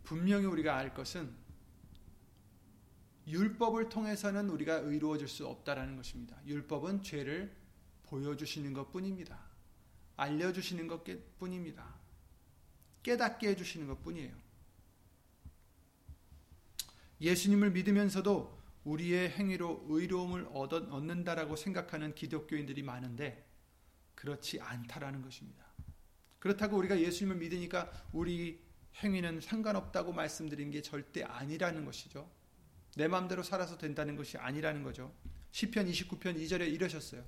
[0.07, 1.35] 분명히 우리가 알 것은
[3.27, 6.41] 율법을 통해서는 우리가 의로워질 수 없다라는 것입니다.
[6.47, 7.55] 율법은 죄를
[8.05, 9.37] 보여주시는 것 뿐입니다.
[10.17, 11.03] 알려주시는 것
[11.39, 11.97] 뿐입니다.
[13.03, 14.33] 깨닫게 해주시는 것 뿐이에요.
[17.21, 23.45] 예수님을 믿으면서도 우리의 행위로 의로움을 얻는다라고 생각하는 기독교인들이 많은데
[24.15, 25.67] 그렇지 않다라는 것입니다.
[26.39, 28.66] 그렇다고 우리가 예수님을 믿으니까 우리
[29.03, 32.31] 행위는 상관없다고 말씀드린 게 절대 아니라는 것이죠.
[32.97, 35.13] 내 마음대로 살아서 된다는 것이 아니라는 거죠.
[35.51, 37.25] 시편 29편 2절에 이러셨어요.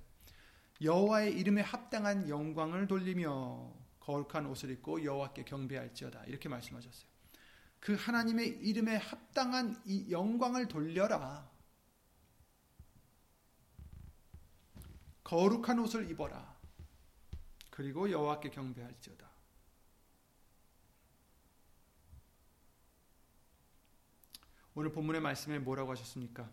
[0.80, 6.24] 여호와의 이름에 합당한 영광을 돌리며 거룩한 옷을 입고 여호와께 경배할지어다.
[6.24, 7.08] 이렇게 말씀하셨어요.
[7.80, 11.50] 그 하나님의 이름에 합당한 이 영광을 돌려라.
[15.24, 16.56] 거룩한 옷을 입어라.
[17.70, 19.27] 그리고 여호와께 경배할지어다.
[24.78, 26.48] 오늘 본문의 말씀에 뭐라고 하셨습니까?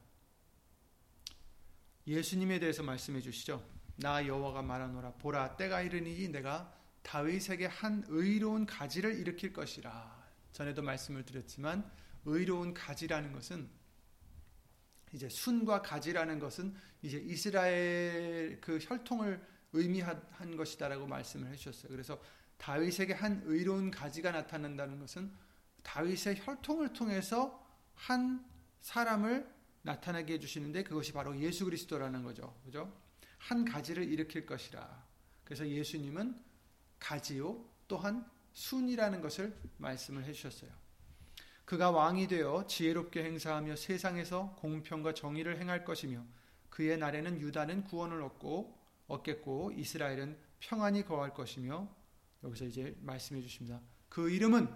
[2.08, 3.64] 예수님에 대해서 말씀해 주시죠.
[3.98, 10.26] 나 여호와가 말하노라 보라 때가 이르니 내가 다윗에게 한 의로운 가지를 일으킬 것이라.
[10.54, 11.88] 전에도 말씀을 드렸지만
[12.26, 13.70] 의로운 가지라는 것은
[15.14, 19.40] 이제 순과 가지라는 것은 이제 이스라엘 그 혈통을
[19.74, 21.92] 의미한 것이다라고 말씀을 해주셨어요.
[21.92, 22.20] 그래서
[22.58, 25.32] 다윗에게 한 의로운 가지가 나타난다는 것은
[25.84, 27.64] 다윗의 혈통을 통해서
[27.96, 28.46] 한
[28.82, 32.60] 사람을 나타나게 해주시는데 그것이 바로 예수 그리스도라는 거죠.
[32.66, 32.92] 그죠?
[33.38, 35.06] 한 가지를 일으킬 것이라.
[35.44, 36.40] 그래서 예수님은
[37.00, 40.72] 가지요 또한 순이라는 것을 말씀을 해주셨어요.
[41.66, 46.24] 그가 왕이 되어 지혜롭게 행사하며 세상에서 공평과 정의를 행할 것이며
[46.70, 48.78] 그의 날에는 유다는 구원을 얻고
[49.08, 51.88] 얻겠고 이스라엘은 평안히 거할 것이며
[52.44, 53.82] 여기서 이제 말씀해 주십니다.
[54.10, 54.68] 그 이름은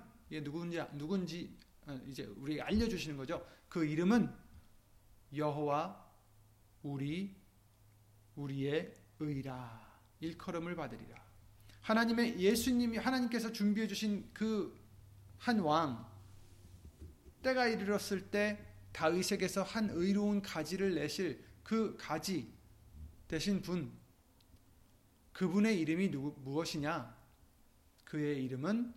[0.44, 1.69] 누군지 누군지 어,
[2.08, 3.46] 이제 우리 알려주시는 거죠.
[3.68, 4.34] 그 이름은
[5.36, 6.06] 여호와
[6.84, 7.36] 우리
[8.36, 9.88] 우리의 의라
[10.20, 11.18] 일컬음을 받으리라.
[11.82, 14.80] 하나님의 예수님이 하나님께서 준비해 주신 그
[15.40, 16.06] 한 왕
[17.42, 18.60] 때가 이르렀을 때
[18.92, 22.54] 다윗에게서 한 의로운 가지를 내실 그 가지
[23.28, 23.98] 되신 분
[25.32, 27.18] 그분의 이름이 누구, 무엇이냐?
[28.04, 28.94] 그의 이름은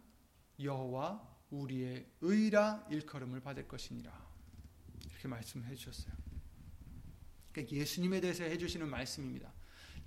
[0.60, 4.10] 여호와 우리의 의라 일컬음을 받을 것이니라.
[5.06, 6.14] 이렇게 말씀해 주셨어요.
[7.52, 9.52] 그러니까 예수님에 대해서 해 주시는 말씀입니다.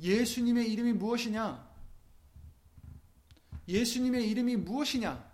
[0.01, 1.73] 예수님의 이름이 무엇이냐?
[3.67, 5.34] 예수님의 이름이 무엇이냐?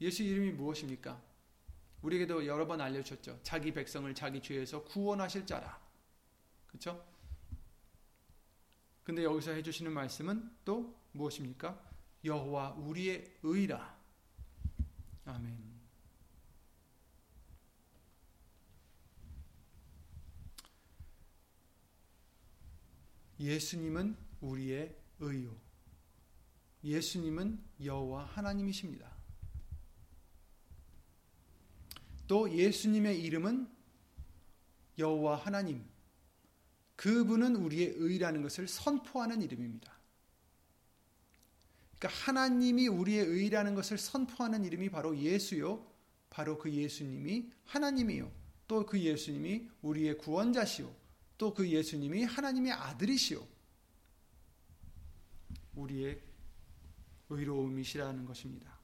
[0.00, 1.22] 예수 이름이 무엇입니까?
[2.02, 3.40] 우리에게도 여러 번 알려주셨죠.
[3.42, 5.80] 자기 백성을 자기 죄에서 구원하실 자라.
[6.66, 7.06] 그렇죠?
[9.04, 11.85] 근데 여기서 해주시는 말씀은 또 무엇입니까?
[12.26, 13.96] 여호와 우리의 의라.
[15.24, 15.76] 아멘.
[23.38, 25.56] 예수님은 우리의 의요.
[26.82, 29.14] 예수님은 여호와 하나님이십니다.
[32.26, 33.70] 또 예수님의 이름은
[34.98, 35.84] 여호와 하나님.
[36.96, 39.95] 그분은 우리의 의라는 것을 선포하는 이름입니다.
[42.06, 45.84] 그러니까 하나님이 우리의 의라는 것을 선포하는 이름이 바로 예수요.
[46.30, 48.30] 바로 그 예수님이 하나님이요.
[48.68, 50.92] 또 그 예수님이 우리의 구원자시요.
[51.38, 53.46] 또 그 예수님이 하나님의 아들이시요.
[55.74, 56.20] 우리의
[57.28, 58.76] 의로움이시라는 것입니다.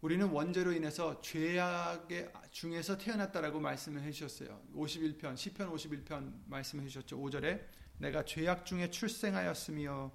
[0.00, 4.62] 우리는 원죄로 인해서 죄악의 중에서 태어났다라고 말씀을 해 주셨어요.
[4.74, 7.18] 51편, 시편 51편 말씀해 주셨죠.
[7.18, 10.12] 5절에 내가 죄악 중에 출생하였으며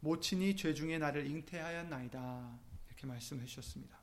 [0.00, 2.58] 모친이 죄 중에 나를 잉태하였나이다.
[2.88, 4.00] 이렇게 말씀해 주셨습니다.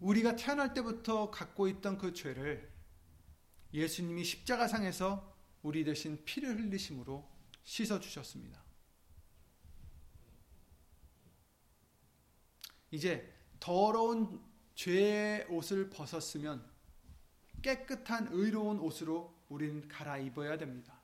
[0.00, 2.72] 우리가 태어날 때부터 갖고 있던 그 죄를
[3.72, 7.30] 예수님이 십자가상에서 우리 대신 피를 흘리심으로
[7.62, 8.60] 씻어 주셨습니다.
[12.90, 14.42] 이제 더러운
[14.74, 16.71] 죄의 옷을 벗었으면
[17.62, 21.00] 깨끗한 의로운 옷으로 우리는 갈아입어야 됩니다.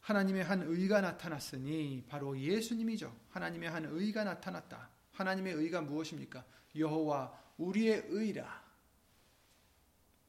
[0.00, 3.14] 하나님의 한 의가 나타났으니 바로 예수님이죠.
[3.30, 4.90] 하나님의 한 의가 나타났다.
[5.12, 6.44] 하나님의 의가 무엇입니까?
[6.76, 8.64] 여호와 우리의 의라.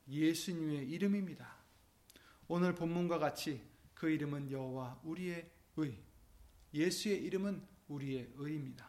[0.08, 1.55] 예수님의 이름입니다.
[2.47, 5.97] 오늘 본문과 같이 그 이름은 여호와 우리의 의.
[6.73, 8.88] 예수의 이름은 우리의 의입니다.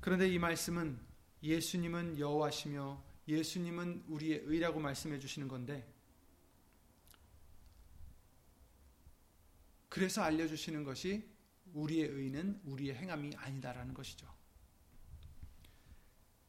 [0.00, 1.09] 그런데 이 말씀은
[1.42, 5.86] 예수님은 여호와시며 예수님은 우리의 의라고 말씀해 주시는 건데
[9.88, 11.28] 그래서 알려 주시는 것이
[11.72, 14.26] 우리의 의는 우리의 행함이 아니다라는 것이죠.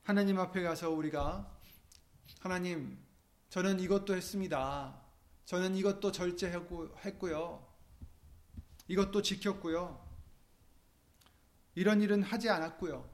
[0.04, 1.60] 하나님 앞에 가서 우리가
[2.40, 2.98] 하나님
[3.50, 5.00] 저는 이것도 했습니다.
[5.46, 7.68] 저는 이것도 절제했고요.
[8.88, 10.10] 이것도 지켰고요.
[11.76, 13.11] 이런 일은 하지 않았고요.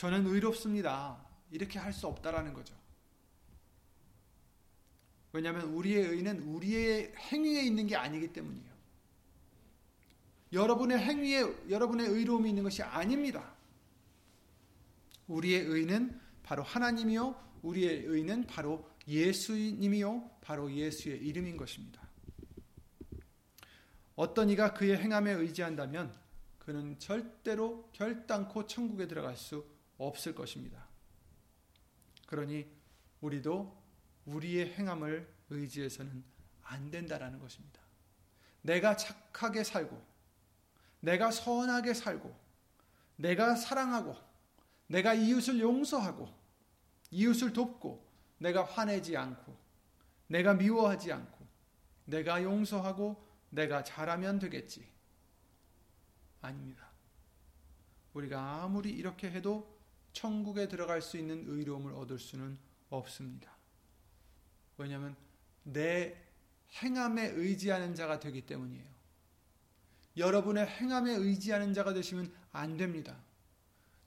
[0.00, 1.22] 저는 의롭습니다.
[1.50, 2.74] 이렇게 할 수 없다라는 거죠.
[5.30, 8.70] 왜냐하면 우리의 의는 우리의 행위에 있는 게 아니기 때문이에요.
[10.54, 13.52] 여러분의 행위에 여러분의 의로움이 있는 것이 아닙니다.
[15.28, 22.00] 우리의 의는 바로 하나님이요, 우리의 의는 바로 예수님이요, 바로 예수의 이름인 것입니다.
[24.16, 26.18] 어떤 이가 그의 행함에 의지한다면
[26.58, 30.88] 그는 절대로 결단코 천국에 들어갈 수 없을 것입니다.
[32.26, 32.66] 그러니
[33.20, 33.76] 우리도
[34.24, 36.24] 우리의 행함을 의지해서는
[36.62, 37.80] 안 된다라는 것입니다.
[38.62, 40.00] 내가 착하게 살고,
[41.00, 42.34] 내가 선하게 살고,
[43.16, 44.16] 내가 사랑하고,
[44.86, 46.28] 내가 이웃을 용서하고,
[47.10, 48.06] 이웃을 돕고,
[48.38, 49.56] 내가 화내지 않고,
[50.28, 51.46] 내가 미워하지 않고,
[52.04, 54.88] 내가 용서하고, 내가 잘하면 되겠지.
[56.40, 56.88] 아닙니다.
[58.14, 59.79] 우리가 아무리 이렇게 해도
[60.12, 63.50] 천국에 들어갈 수 있는 의로움을 얻을 수는 없습니다.
[64.76, 65.16] 왜냐하면
[65.62, 66.16] 내
[66.82, 68.88] 행함에 의지하는 자가 되기 때문이에요.
[70.16, 73.16] 여러분의 행함에 의지하는 자가 되시면 안 됩니다.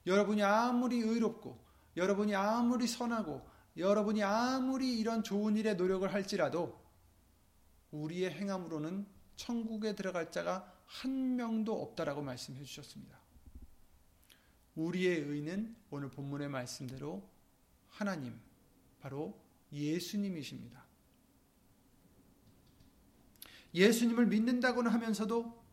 [0.06, 1.58] 여러분이 아무리 의롭고,
[1.96, 6.78] 여러분이 아무리 선하고, 여러분이 아무리 이런 좋은 일에 노력을 할지라도
[7.90, 13.23] 우리의 행함으로는 천국에 들어갈 자가 한 명도 없다라고 말씀해 주셨습니다.
[14.74, 17.28] 우리의 의는 오늘 본문의 말씀대로
[17.88, 18.38] 하나님,
[19.00, 19.38] 바로
[19.72, 20.84] 예수님이십니다.
[23.74, 25.64] 예수님을 믿는다고는 하면서도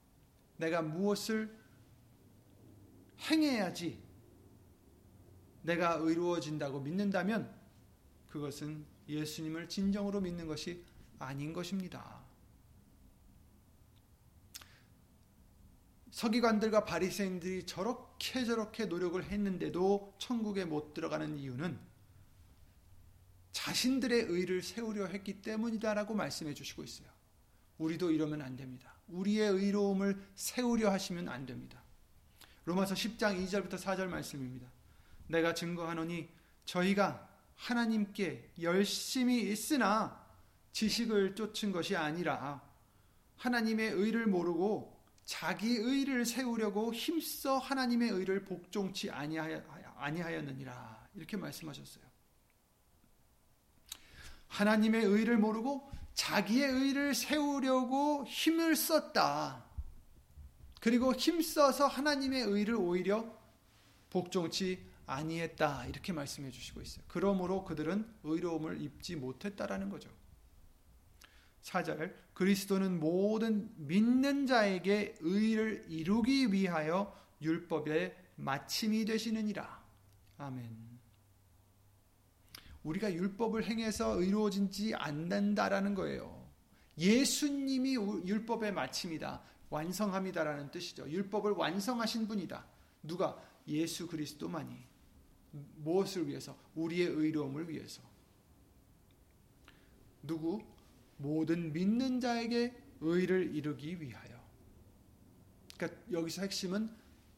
[0.58, 1.56] 내가 무엇을
[3.30, 4.02] 행해야지
[5.64, 7.54] 내가 의로워진다고 믿는다면
[8.30, 10.84] 그것은 예수님을 진정으로 믿는 것이
[11.20, 12.22] 아닌 것입니다.
[16.12, 21.78] 서기관들과 바리새인들이 저렇게 저렇게 노력을 했는데도 천국에 못 들어가는 이유는
[23.52, 27.08] 자신들의 의를 세우려 했기 때문이다라고 말씀해 주시고 있어요.
[27.80, 28.94] 우리도 이러면 안 됩니다.
[29.08, 31.82] 우리의 의로움을 세우려 하시면 안 됩니다.
[32.66, 34.72] 로마서 10장 2절부터 4절 말씀입니다.
[35.28, 36.30] 내가 증거하노니
[36.66, 40.26] 저희가 하나님께 열심히 있으나
[40.72, 42.62] 지식을 쫓은 것이 아니라
[43.38, 45.01] 하나님의 의를 모르고
[45.32, 52.04] 자기 의를 세우려고 힘써 하나님의 의를 복종치 아니하였느니라 이렇게 말씀하셨어요.
[54.50, 59.64] 하나님의 의를 모르고 자기의 의를 세우려고 힘을 썼다.
[60.82, 63.24] 그리고 힘써서 하나님의 의를 오히려
[64.10, 65.86] 복종치 아니했다.
[65.86, 67.06] 이렇게 말씀해 주시고 있어요.
[67.08, 70.10] 그러므로 그들은 의로움을 입지 못했다라는 거죠.
[71.62, 79.84] 4절 그리스도는 모든 믿는 자에게 의를 이루기 위하여 율법의 마침이 되시느니라.
[80.38, 80.92] 아멘.
[82.84, 86.50] 우리가 율법을 행해서 의로워진지 않는다라는 거예요.
[86.98, 89.42] 예수님이 율법의 마침이다.
[89.70, 91.10] 완성함이다라는 뜻이죠.
[91.10, 92.66] 율법을 완성하신 분이다.
[93.04, 93.42] 누가?
[93.68, 94.76] 예수 그리스도만이.
[95.52, 96.58] 무엇을 위해서?
[96.76, 98.02] 우리의 의로움을 위해서.
[100.24, 100.62] 누구?
[101.22, 104.40] 모든 믿는 자에게 의를 이루기 위하여.
[105.76, 106.90] 그러니까 여기서 핵심은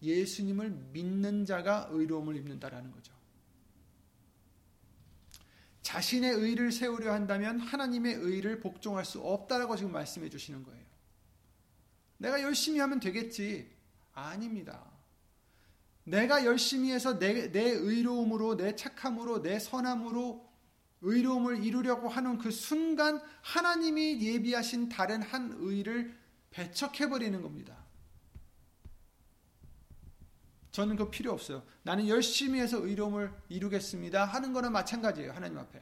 [0.02, 3.14] 예수님을 믿는 자가 의로움을 입는다라는 거죠.
[5.82, 10.84] 자신의 의를 세우려 한다면 하나님의 의를 복종할 수 없다라고 지금 말씀해 주시는 거예요.
[12.18, 13.70] 내가 열심히 하면 되겠지.
[14.14, 14.92] 아닙니다.
[16.06, 20.53] 내가 열심히 해서 내, 내 의로움으로, 내 착함으로, 내 선함으로
[21.04, 26.18] 의로움을 이루려고 하는 그 순간 하나님이 예비하신 다른 한 의를
[26.50, 27.84] 배척해 버리는 겁니다.
[30.72, 31.64] 저는 그 필요 없어요.
[31.84, 34.26] 나는 열심히 해서 의로움을 이루겠습니다.
[34.26, 35.34] 하는 거는 마찬가지예요.
[35.34, 35.80] 하나님 앞에.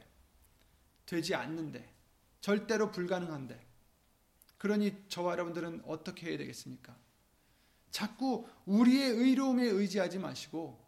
[1.06, 1.90] 되지 않는데.
[2.40, 3.58] 절대로 불가능한데.
[4.58, 6.94] 그러니 저와 여러분들은 어떻게 해야 되겠습니까?
[7.90, 10.78] 자꾸 우리의 의로움에 의지하지 마시고,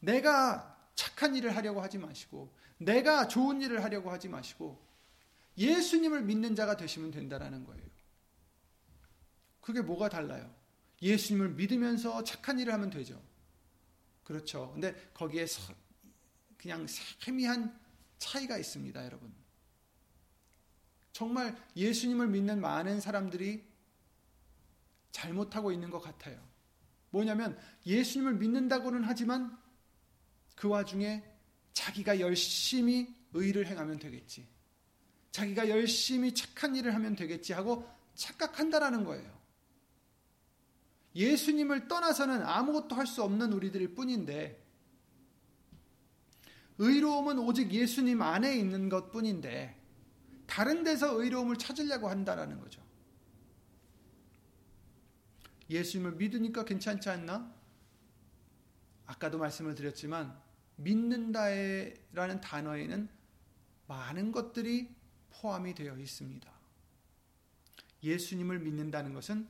[0.00, 4.84] 내가 착한 일을 하려고 하지 마시고, 내가 좋은 일을 하려고 하지 마시고,
[5.56, 7.84] 예수님을 믿는 자가 되시면 된다는 거예요.
[9.60, 10.54] 그게 뭐가 달라요?
[11.02, 13.20] 예수님을 믿으면서 착한 일을 하면 되죠.
[14.22, 14.70] 그렇죠.
[14.72, 15.46] 근데 거기에
[16.56, 17.78] 그냥 세미한
[18.18, 19.32] 차이가 있습니다, 여러분.
[21.12, 23.64] 정말 예수님을 믿는 많은 사람들이
[25.12, 26.38] 잘못하고 있는 것 같아요.
[27.10, 29.56] 뭐냐면 예수님을 믿는다고는 하지만
[30.54, 31.24] 그 와중에
[31.76, 34.48] 자기가 열심히 의를 행하면 되겠지.
[35.30, 39.38] 자기가 열심히 착한 일을 하면 되겠지 하고 착각한다라는 거예요.
[41.14, 44.64] 예수님을 떠나서는 아무것도 할 수 없는 우리들일 뿐인데,
[46.78, 49.78] 의로움은 오직 예수님 안에 있는 것 뿐인데,
[50.46, 52.82] 다른 데서 의로움을 찾으려고 한다라는 거죠.
[55.68, 57.54] 예수님을 믿으니까 괜찮지 않나?
[59.04, 60.45] 아까도 말씀을 드렸지만,
[60.76, 63.08] 믿는다라는 단어에는
[63.86, 64.94] 많은 것들이
[65.30, 66.50] 포함이 되어 있습니다.
[68.02, 69.48] 예수님을 믿는다는 것은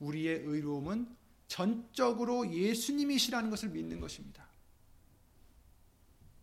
[0.00, 4.46] 우리의 의로움은 전적으로 예수님이시라는 것을 믿는 것입니다.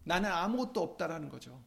[0.04, 1.64] 나는 아무것도 없다라는 거죠.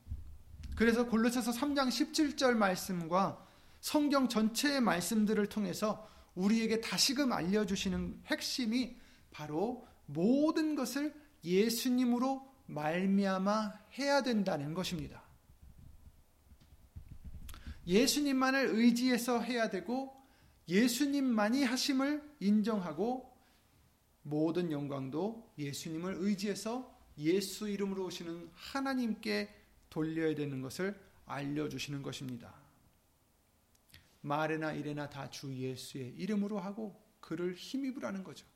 [0.77, 3.45] 그래서 골로새서 3장 17절 말씀과
[3.81, 8.97] 성경 전체의 말씀들을 통해서 우리에게 다시금 알려주시는 핵심이
[9.31, 15.23] 바로 모든 것을 예수님으로 말미암아 해야 된다는 것입니다.
[17.87, 20.15] 예수님만을 의지해서 해야 되고
[20.69, 23.35] 예수님만이 하심을 인정하고
[24.23, 29.49] 모든 영광도 예수님을 의지해서 예수 이름으로 오시는 하나님께
[29.89, 32.55] 돌려야 되는 것을 알려주시는 것입니다.
[34.21, 38.47] 말이나 일이나 다 주 예수의 이름으로 하고 그를 힘입으라는 거죠.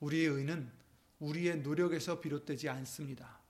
[0.00, 0.77] 우리의 의는
[1.20, 3.40] 우리의 노력에서 비롯되지 않습니다.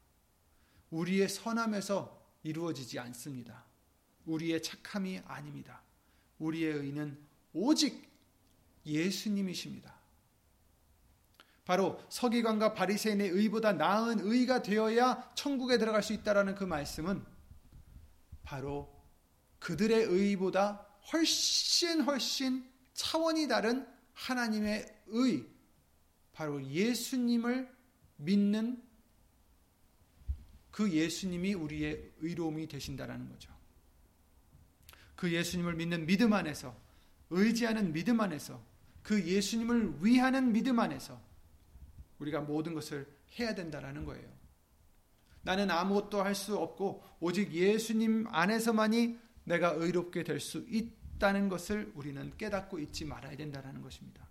[0.91, 3.65] 우리의 선함에서 이루어지지 않습니다.
[4.25, 5.83] 우리의 착함이 아닙니다.
[6.39, 7.19] 우리의 의는
[7.53, 8.09] 오직
[8.87, 9.99] 예수님이십니다.
[11.65, 17.23] 바로 서기관과 바리새인의 의보다 나은 의가 되어야 천국에 들어갈 수 있다라는 그 말씀은
[18.43, 18.91] 바로
[19.59, 25.47] 그들의 의보다 훨씬 훨씬 차원이 다른 하나님의 의,
[26.39, 27.69] 바로 예수님을
[28.19, 28.81] 믿는
[30.71, 33.53] 그 예수님이 우리의 의로움이 되신다라는 거죠.
[35.17, 36.81] 그 예수님을 믿는 믿음 안에서
[37.31, 38.65] 의지하는 믿음 안에서
[39.03, 41.21] 그 예수님을 위하는 믿음 안에서
[42.21, 44.33] 우리가 모든 것을 해야 된다라는 거예요.
[45.43, 52.33] 나는 아무것도 할 수 없고 오직 예수님 안에서만이 내가 의롭게 될 수 있다는 것을 우리는
[52.37, 54.28] 깨닫고 잊지 말아야 된다는 것입니다.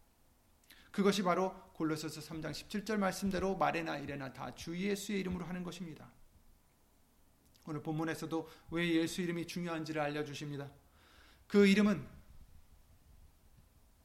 [0.97, 6.11] 그것이 바로 골로새서 3장 17절 말씀대로 말에나 일에나 다 주 예수의 이름으로 하는 것입니다.
[7.65, 10.71] 오늘 본문에서도 왜 예수 이름이 중요한지를 알려 주십니다.
[11.45, 12.03] 그 이름은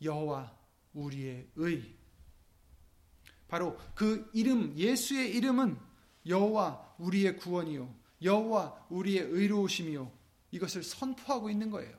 [0.02, 0.54] 여호와
[0.92, 1.96] 우리의 의.
[3.48, 5.78] 바로 그 이름 예수의 이름은
[6.26, 10.12] 여호와 우리의 구원이요 여호와 우리의 의로우심이요
[10.50, 11.96] 이것을 선포하고 있는 거예요.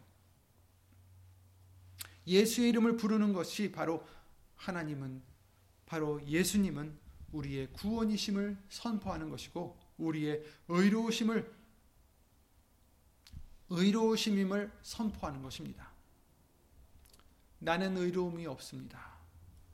[2.28, 4.06] 예수의 이름을 부르는 것이 바로
[4.64, 5.22] 하나님은
[5.86, 6.98] 바로 예수님은
[7.32, 11.54] 우리의 구원이심을 선포하는 것이고 우리의 의로우심을
[13.70, 15.92] 의로우심임을 선포하는 것입니다.
[17.60, 19.14] 나는 의로움이 없습니다.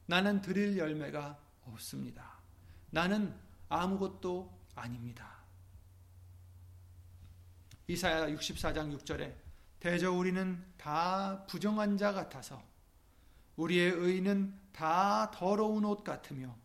[0.05, 2.39] 나는 드릴 열매가 없습니다.
[2.89, 3.35] 나는
[3.67, 5.39] 아무것도 아닙니다.
[7.87, 9.35] 이사야 64장 6절에
[9.79, 12.63] 대저 우리는 다 부정한 자 같아서
[13.55, 16.57] 우리의 의는 다 더러운 옷 같으며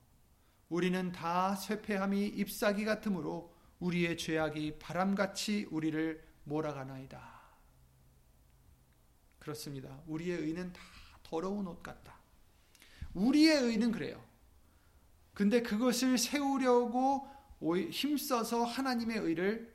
[0.69, 7.43] 우리는 다 쇠폐함이 잎사귀 같으므로 우리의 죄악이 바람같이 우리를 몰아가나이다.
[9.41, 10.01] 그렇습니다.
[10.07, 10.81] 우리의 의는 다
[11.25, 12.17] 더러운 옷 같다.
[13.15, 14.25] 우리의 의는 그래요.
[15.33, 17.29] 근데 그것을 세우려고
[17.91, 19.75] 힘써서 하나님의 의를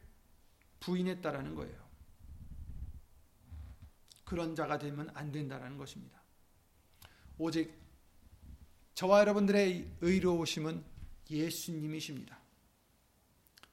[0.80, 1.78] 부인했다라는 거예요.
[4.24, 6.22] 그런 자가 되면 안 된다라는 것입니다.
[7.38, 7.89] 오직
[9.00, 10.84] 저와 여러분들의 의로우심은
[11.30, 12.38] 예수님이십니다.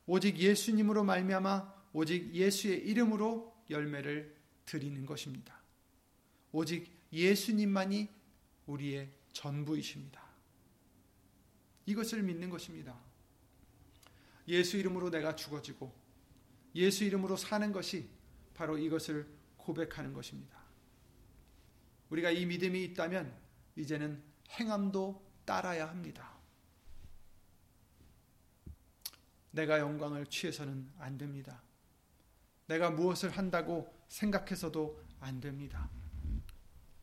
[0.07, 5.61] 오직 예수님으로 말미암아 오직 예수의 이름으로 열매를 드리는 것입니다.
[6.53, 8.09] 오직 예수님만이
[8.67, 10.23] 우리의 전부이십니다.
[11.87, 12.97] 이것을 믿는 것입니다.
[14.47, 15.93] 예수 이름으로 내가 죽어지고
[16.77, 18.09] 예수 이름으로 사는 것이
[18.55, 20.57] 바로 이것을 고백하는 것입니다.
[22.11, 23.37] 우리가 이 믿음이 있다면
[23.75, 26.33] 이제는 행함도 따라야 합니다.
[29.51, 31.63] 내가 영광을 취해서는 안 됩니다.
[32.67, 35.89] 내가 무엇을 한다고 생각해서도 안 됩니다.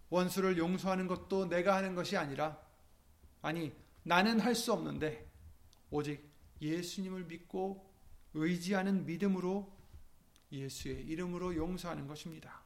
[0.10, 2.60] 원수를 용서하는 것도 내가 하는 것이 아니라
[3.42, 3.74] 아니
[4.04, 5.30] 나는 할 수 없는데
[5.90, 6.30] 오직
[6.62, 7.92] 예수님을 믿고
[8.34, 9.72] 의지하는 믿음으로
[10.52, 12.62] 예수의 이름으로 용서하는 것입니다.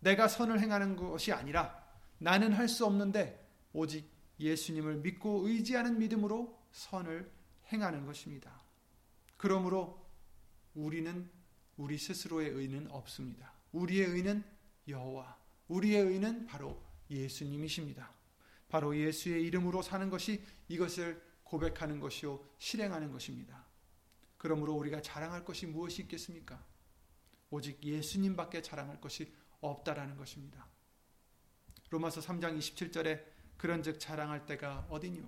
[0.00, 1.84] 내가 선을 행하는 것이 아니라
[2.18, 3.45] 나는 할 수 없는데
[3.76, 4.10] 오직
[4.40, 7.30] 예수님을 믿고 의지하는 믿음으로 선을
[7.72, 8.62] 행하는 것입니다.
[9.36, 10.02] 그러므로
[10.74, 11.30] 우리는
[11.76, 13.52] 우리 스스로의 의는 없습니다.
[13.72, 14.42] 우리의 의는
[14.88, 18.14] 여호와, 우리의 의는 바로 예수님이십니다.
[18.70, 23.66] 바로 예수의 이름으로 사는 것이 이것을 고백하는 것이요 실행하는 것입니다.
[24.38, 26.64] 그러므로 우리가 자랑할 것이 무엇이 있겠습니까?
[27.50, 30.66] 오직 예수님밖에 자랑할 것이 없다라는 것입니다.
[31.90, 35.22] 로마서 3장 27절에 그런즉 자랑할 때가 어디뇨?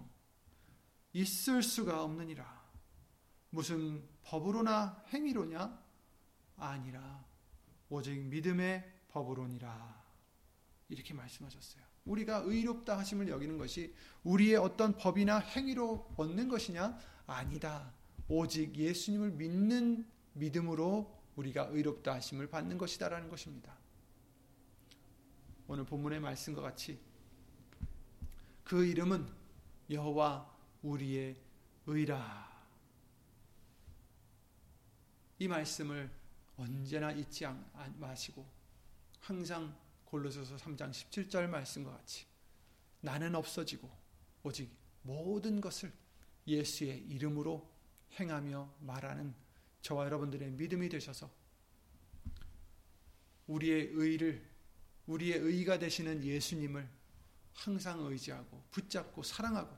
[1.13, 2.59] 있을 수가 없느니라.
[3.51, 5.83] 무슨 법으로나 행위로냐?
[6.57, 7.25] 아니라
[7.89, 10.05] 오직 믿음의 법으로니라.
[10.91, 11.83] 이렇게 말씀하셨어요.
[12.05, 16.99] 우리가 의롭다 하심을 여기는 것이 우리의 어떤 법이나 행위로 얻는 것이냐?
[17.27, 17.93] 아니다.
[18.29, 23.77] 오직 예수님을 믿는 믿음으로 우리가 의롭다 하심을 받는 것이다라는 것입니다.
[25.67, 26.99] 오늘 본문의 말씀과 같이
[28.69, 29.27] 그 이름은
[29.89, 30.47] 여호와
[30.83, 31.41] 우리의
[31.87, 32.47] 의라.
[35.39, 36.11] 이 말씀을
[36.59, 37.47] 언제나 잊지
[37.97, 38.47] 마시고
[39.21, 42.27] 항상 골로새서 3장 17절 말씀과 같이
[43.01, 43.91] 나는 없어지고
[44.43, 45.91] 오직 모든 것을
[46.47, 47.67] 예수의 이름으로
[48.21, 49.35] 행하며 말하는
[49.81, 51.31] 저와 여러분들의 믿음이 되셔서
[53.47, 54.47] 우리의 의를
[55.07, 56.98] 우리의 의가 되시는 예수님을
[57.59, 59.77] 항상 의지하고 붙잡고 사랑하고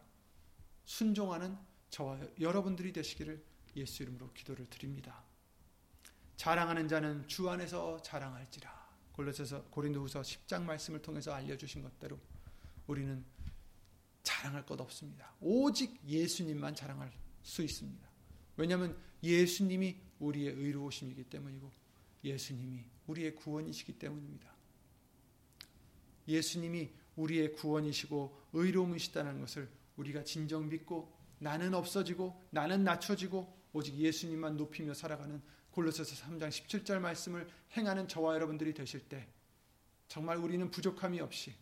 [0.85, 1.57] 순종하는
[1.89, 3.43] 저와 여러분들이 되시기를
[3.77, 5.25] 예수 이름으로 기도를 드립니다.
[6.37, 8.71] 자랑하는 자는 주 안에서 자랑할지라.
[9.13, 12.19] 골로새서 고린도후서 10장 말씀을 통해서 알려 주신 것대로
[12.87, 13.25] 우리는
[14.23, 15.35] 자랑할 것 없습니다.
[15.41, 17.11] 오직 예수님만 자랑할
[17.43, 18.09] 수 있습니다.
[18.57, 21.73] 왜냐하면 예수님이 우리의 의로우심이기 때문이고
[22.25, 24.55] 예수님이 우리의 구원이시기 때문입니다.
[26.29, 34.95] 예수님이 우리의 구원이시고 의로움이시다는 것을 우리가 진정 믿고 나는 없어지고 나는 낮춰지고 오직 예수님만 높이며
[34.95, 35.41] 살아가는
[35.71, 39.29] 골로새서 3장 17절 말씀을 행하는 저와 여러분들이 되실 때
[40.09, 41.55] 정말 우리는 부족함이 없이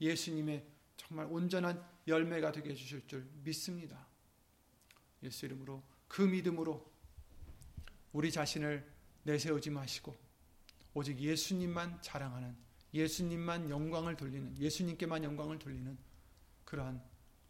[0.00, 0.64] 예수님의
[0.96, 4.06] 정말 온전한 열매가 되게 해주실 줄 믿습니다.
[5.22, 6.88] 예수 이름으로 그 믿음으로
[8.12, 8.88] 우리 자신을
[9.24, 10.16] 내세우지 마시고
[10.94, 12.56] 오직 예수님만 자랑하는
[12.94, 15.96] 예수님만 영광을 돌리는 예수님께만 영광을 돌리는
[16.64, 17.02] 그러한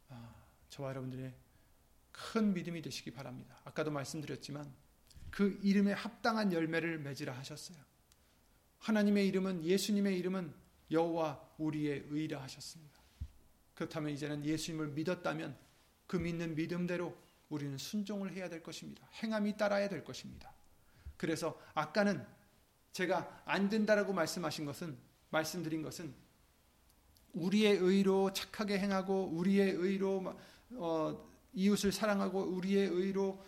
[0.09, 0.35] 아,
[0.69, 1.35] 저와 여러분들의
[2.13, 3.61] 큰 믿음이 되시기 바랍니다.
[3.65, 4.73] 아까도 말씀드렸지만
[5.31, 7.79] 그 이름에 합당한 열매를 맺으라 하셨어요.
[8.79, 10.53] 하나님의 이름은 예수님의 이름은
[10.91, 12.99] 여호와 우리의 의라 하셨습니다.
[13.75, 15.57] 그렇다면 이제는 예수님을 믿었다면
[16.07, 17.17] 그 믿는 믿음대로
[17.49, 19.07] 우리는 순종을 해야 될 것입니다.
[19.23, 20.53] 행함이 따라야 될 것입니다.
[21.17, 22.25] 그래서 아까는
[22.93, 24.97] 제가 안 된다라고 말씀하신 것은
[25.31, 26.15] 말씀드린 것은
[27.35, 30.35] 우리의 의로 착하게 행하고 우리의 의로
[30.73, 33.43] 어, 이웃을 사랑하고 우리의 의로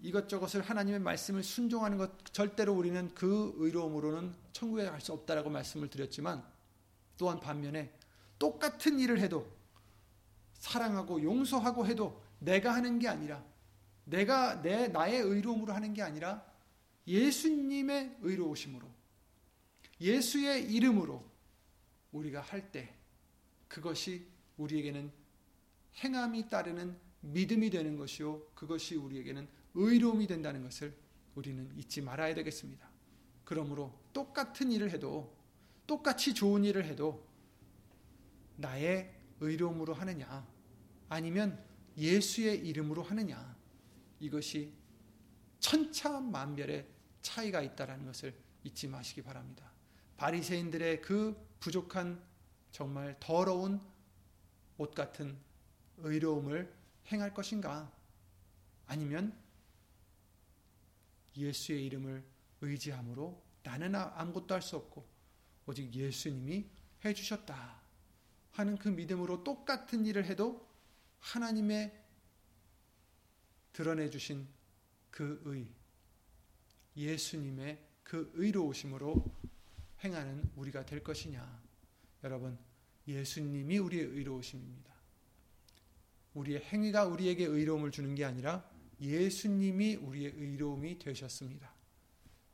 [0.00, 6.44] 이것저것을 하나님의 말씀을 순종하는 것 절대로 우리는 그 의로움으로는 천국에 갈 수 없다라고 말씀을 드렸지만
[7.16, 7.92] 또한 반면에
[8.38, 9.50] 똑같은 일을 해도
[10.54, 13.42] 사랑하고 용서하고 해도 내가 하는 게 아니라
[14.04, 16.44] 내가 내 나의 의로움으로 하는 게 아니라
[17.06, 18.86] 예수님의 의로우심으로
[20.00, 21.24] 예수의 이름으로
[22.12, 22.94] 우리가 할 때
[23.68, 24.26] 그것이
[24.56, 25.10] 우리에게는
[25.96, 30.96] 행함이 따르는 믿음이 되는 것이요 그것이 우리에게는 의로움이 된다는 것을
[31.34, 32.88] 우리는 잊지 말아야 되겠습니다.
[33.44, 35.36] 그러므로 똑같은 일을 해도
[35.86, 37.26] 똑같이 좋은 일을 해도
[38.56, 40.46] 나의 의로움으로 하느냐
[41.08, 41.62] 아니면
[41.96, 43.56] 예수의 이름으로 하느냐
[44.20, 44.72] 이것이
[45.58, 46.86] 천차만별의
[47.22, 49.73] 차이가 있다라는 것을 잊지 마시기 바랍니다.
[50.16, 52.22] 바리새인들의 그 부족한
[52.72, 53.80] 정말 더러운
[54.78, 55.38] 옷 같은
[55.98, 56.72] 의로움을
[57.12, 57.92] 행할 것인가?
[58.86, 59.36] 아니면
[61.36, 62.24] 예수의 이름을
[62.60, 65.06] 의지함으로 나는 아, 아무것도 할 수 없고
[65.66, 66.66] 오직 예수님이
[67.04, 67.80] 해 주셨다
[68.52, 70.68] 하는 그 믿음으로 똑같은 일을 해도
[71.20, 72.04] 하나님의
[73.72, 74.46] 드러내 주신
[75.10, 75.66] 그 의,
[76.96, 79.43] 예수님의 그 의로우심으로
[80.04, 81.62] 행하는 우리가 될 것이냐.
[82.22, 82.58] 여러분,
[83.08, 84.94] 예수님이 우리의 의로우심입니다.
[86.34, 88.68] 우리의 행위가 우리에게 의로움을 주는 게 아니라
[89.00, 91.72] 예수님이 우리의 의로움이 되셨습니다.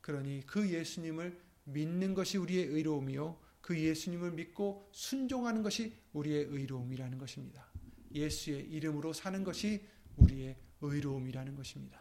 [0.01, 3.39] 그러니 그 예수님을 믿는 것이 우리의 의로움이요.
[3.61, 7.67] 그 예수님을 믿고 순종하는 것이 우리의 의로움이라는 것입니다.
[8.13, 9.87] 예수의 이름으로 사는 것이
[10.17, 12.01] 우리의 의로움이라는 것입니다.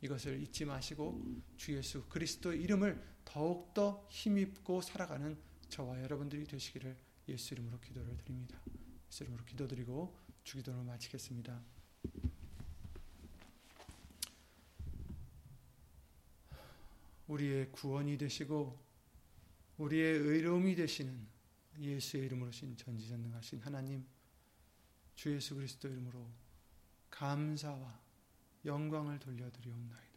[0.00, 1.22] 이것을 잊지 마시고
[1.56, 5.36] 주 예수 그리스도의 이름을 더욱더 힘입고 살아가는
[5.68, 6.96] 저와 여러분들이 되시기를
[7.28, 8.60] 예수 이름으로 기도를 드립니다.
[9.08, 11.60] 예수 이름으로 기도드리고 주기도를 마치겠습니다.
[17.26, 18.78] 우리의 구원이 되시고
[19.78, 21.26] 우리의 의로움이 되시는
[21.78, 24.06] 예수의 이름으로 신 전지전능하신 하나님
[25.14, 26.28] 주 예수 그리스도 이름으로
[27.10, 28.00] 감사와
[28.64, 30.13] 영광을 돌려드리옵나이다.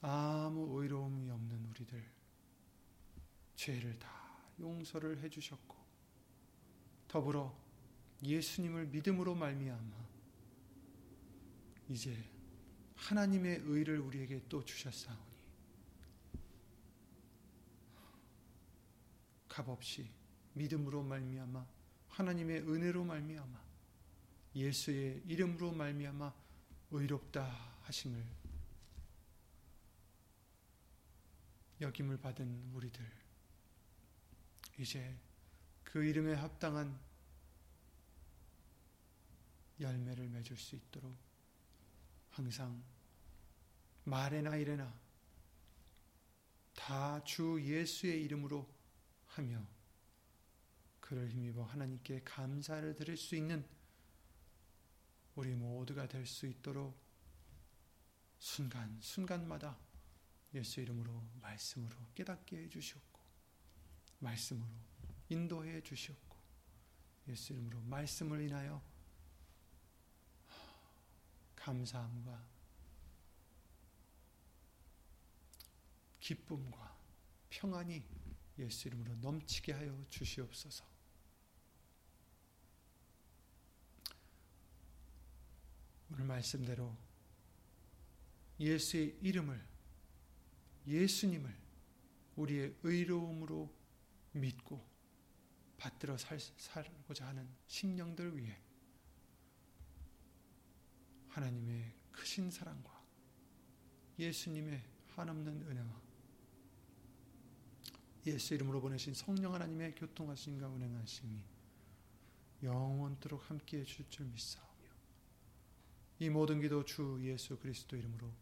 [0.00, 2.04] 아무 의로움이 없는 우리들
[3.56, 4.08] 죄를 다
[4.60, 5.76] 용서를 해 주셨고
[7.08, 7.56] 더불어
[8.22, 10.08] 예수님을 믿음으로 말미암아
[11.88, 12.16] 이제
[12.94, 15.18] 하나님의 의를 우리에게 또 주셨사오니
[19.48, 20.10] 값없이
[20.52, 21.66] 믿음으로 말미암아
[22.08, 23.68] 하나님의 은혜로 말미암아
[24.54, 26.34] 예수의 이름으로 말미암아
[26.90, 27.44] 의롭다
[27.82, 28.37] 하심을
[31.80, 33.04] 여김을 받은 우리들.
[34.78, 35.16] 이제
[35.84, 36.98] 그 이름에 합당한
[39.80, 41.16] 열매를 맺을 수 있도록
[42.30, 42.82] 항상
[44.04, 44.92] 말에나 이래나
[46.74, 48.68] 다 주 예수의 이름으로
[49.26, 49.64] 하며
[51.00, 53.66] 그를 힘입어 하나님께 감사를 드릴 수 있는
[55.34, 56.96] 우리 모두가 될 수 있도록
[58.38, 59.76] 순간 순간마다
[60.54, 63.20] 예수 이름으로 말씀으로 깨닫게 해 주시옵고
[64.20, 64.68] 말씀으로
[65.28, 66.36] 인도해 주시옵고
[67.28, 68.82] 예수 이름으로 말씀을 인하여
[71.56, 72.46] 감사함과
[76.20, 76.98] 기쁨과
[77.50, 78.02] 평안이
[78.58, 80.84] 예수 이름으로 넘치게 하여 주시옵소서.
[86.10, 86.96] 오늘 말씀대로
[88.58, 89.77] 예수의 이름을
[90.88, 91.54] 예수님을
[92.36, 93.72] 우리의 의로움으로
[94.32, 94.82] 믿고
[95.76, 98.58] 받들어 살, 살고자 하는 심령들 위해
[101.28, 103.04] 하나님의 크신 사랑과
[104.18, 104.82] 예수님의
[105.14, 106.02] 한없는 은혜와
[108.26, 111.40] 예수 이름으로 보내신 성령 하나님의 교통하심과 운행하심이
[112.62, 114.88] 영원토록 함께해 주실 줄 믿사오며
[116.20, 118.32] 이 모든 기도 주 예수 그리스도 이름으로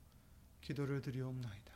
[0.63, 1.76] 기도를 드리옵나이다.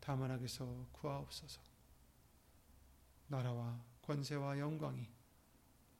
[0.00, 1.60] 다만 악에서 구하옵소서
[3.28, 5.06] 나라와 권세와 영광이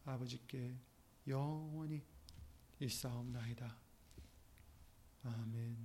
[0.04, 0.74] 아버지께
[1.26, 2.02] 영원히
[2.80, 3.76] 있사옵나이다.
[5.24, 5.76] 아멘.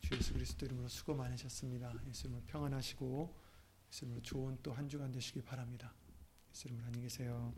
[0.00, 1.92] 주 예수 그리스도 이름으로 수고 많으셨습니다.
[2.06, 3.38] 예수 이름으로 평안하시고
[3.90, 5.92] 예수 이름으로 좋은 또 한 주간 되시기 바랍니다.
[6.50, 7.54] 예수 이름으로 안녕히 계세요.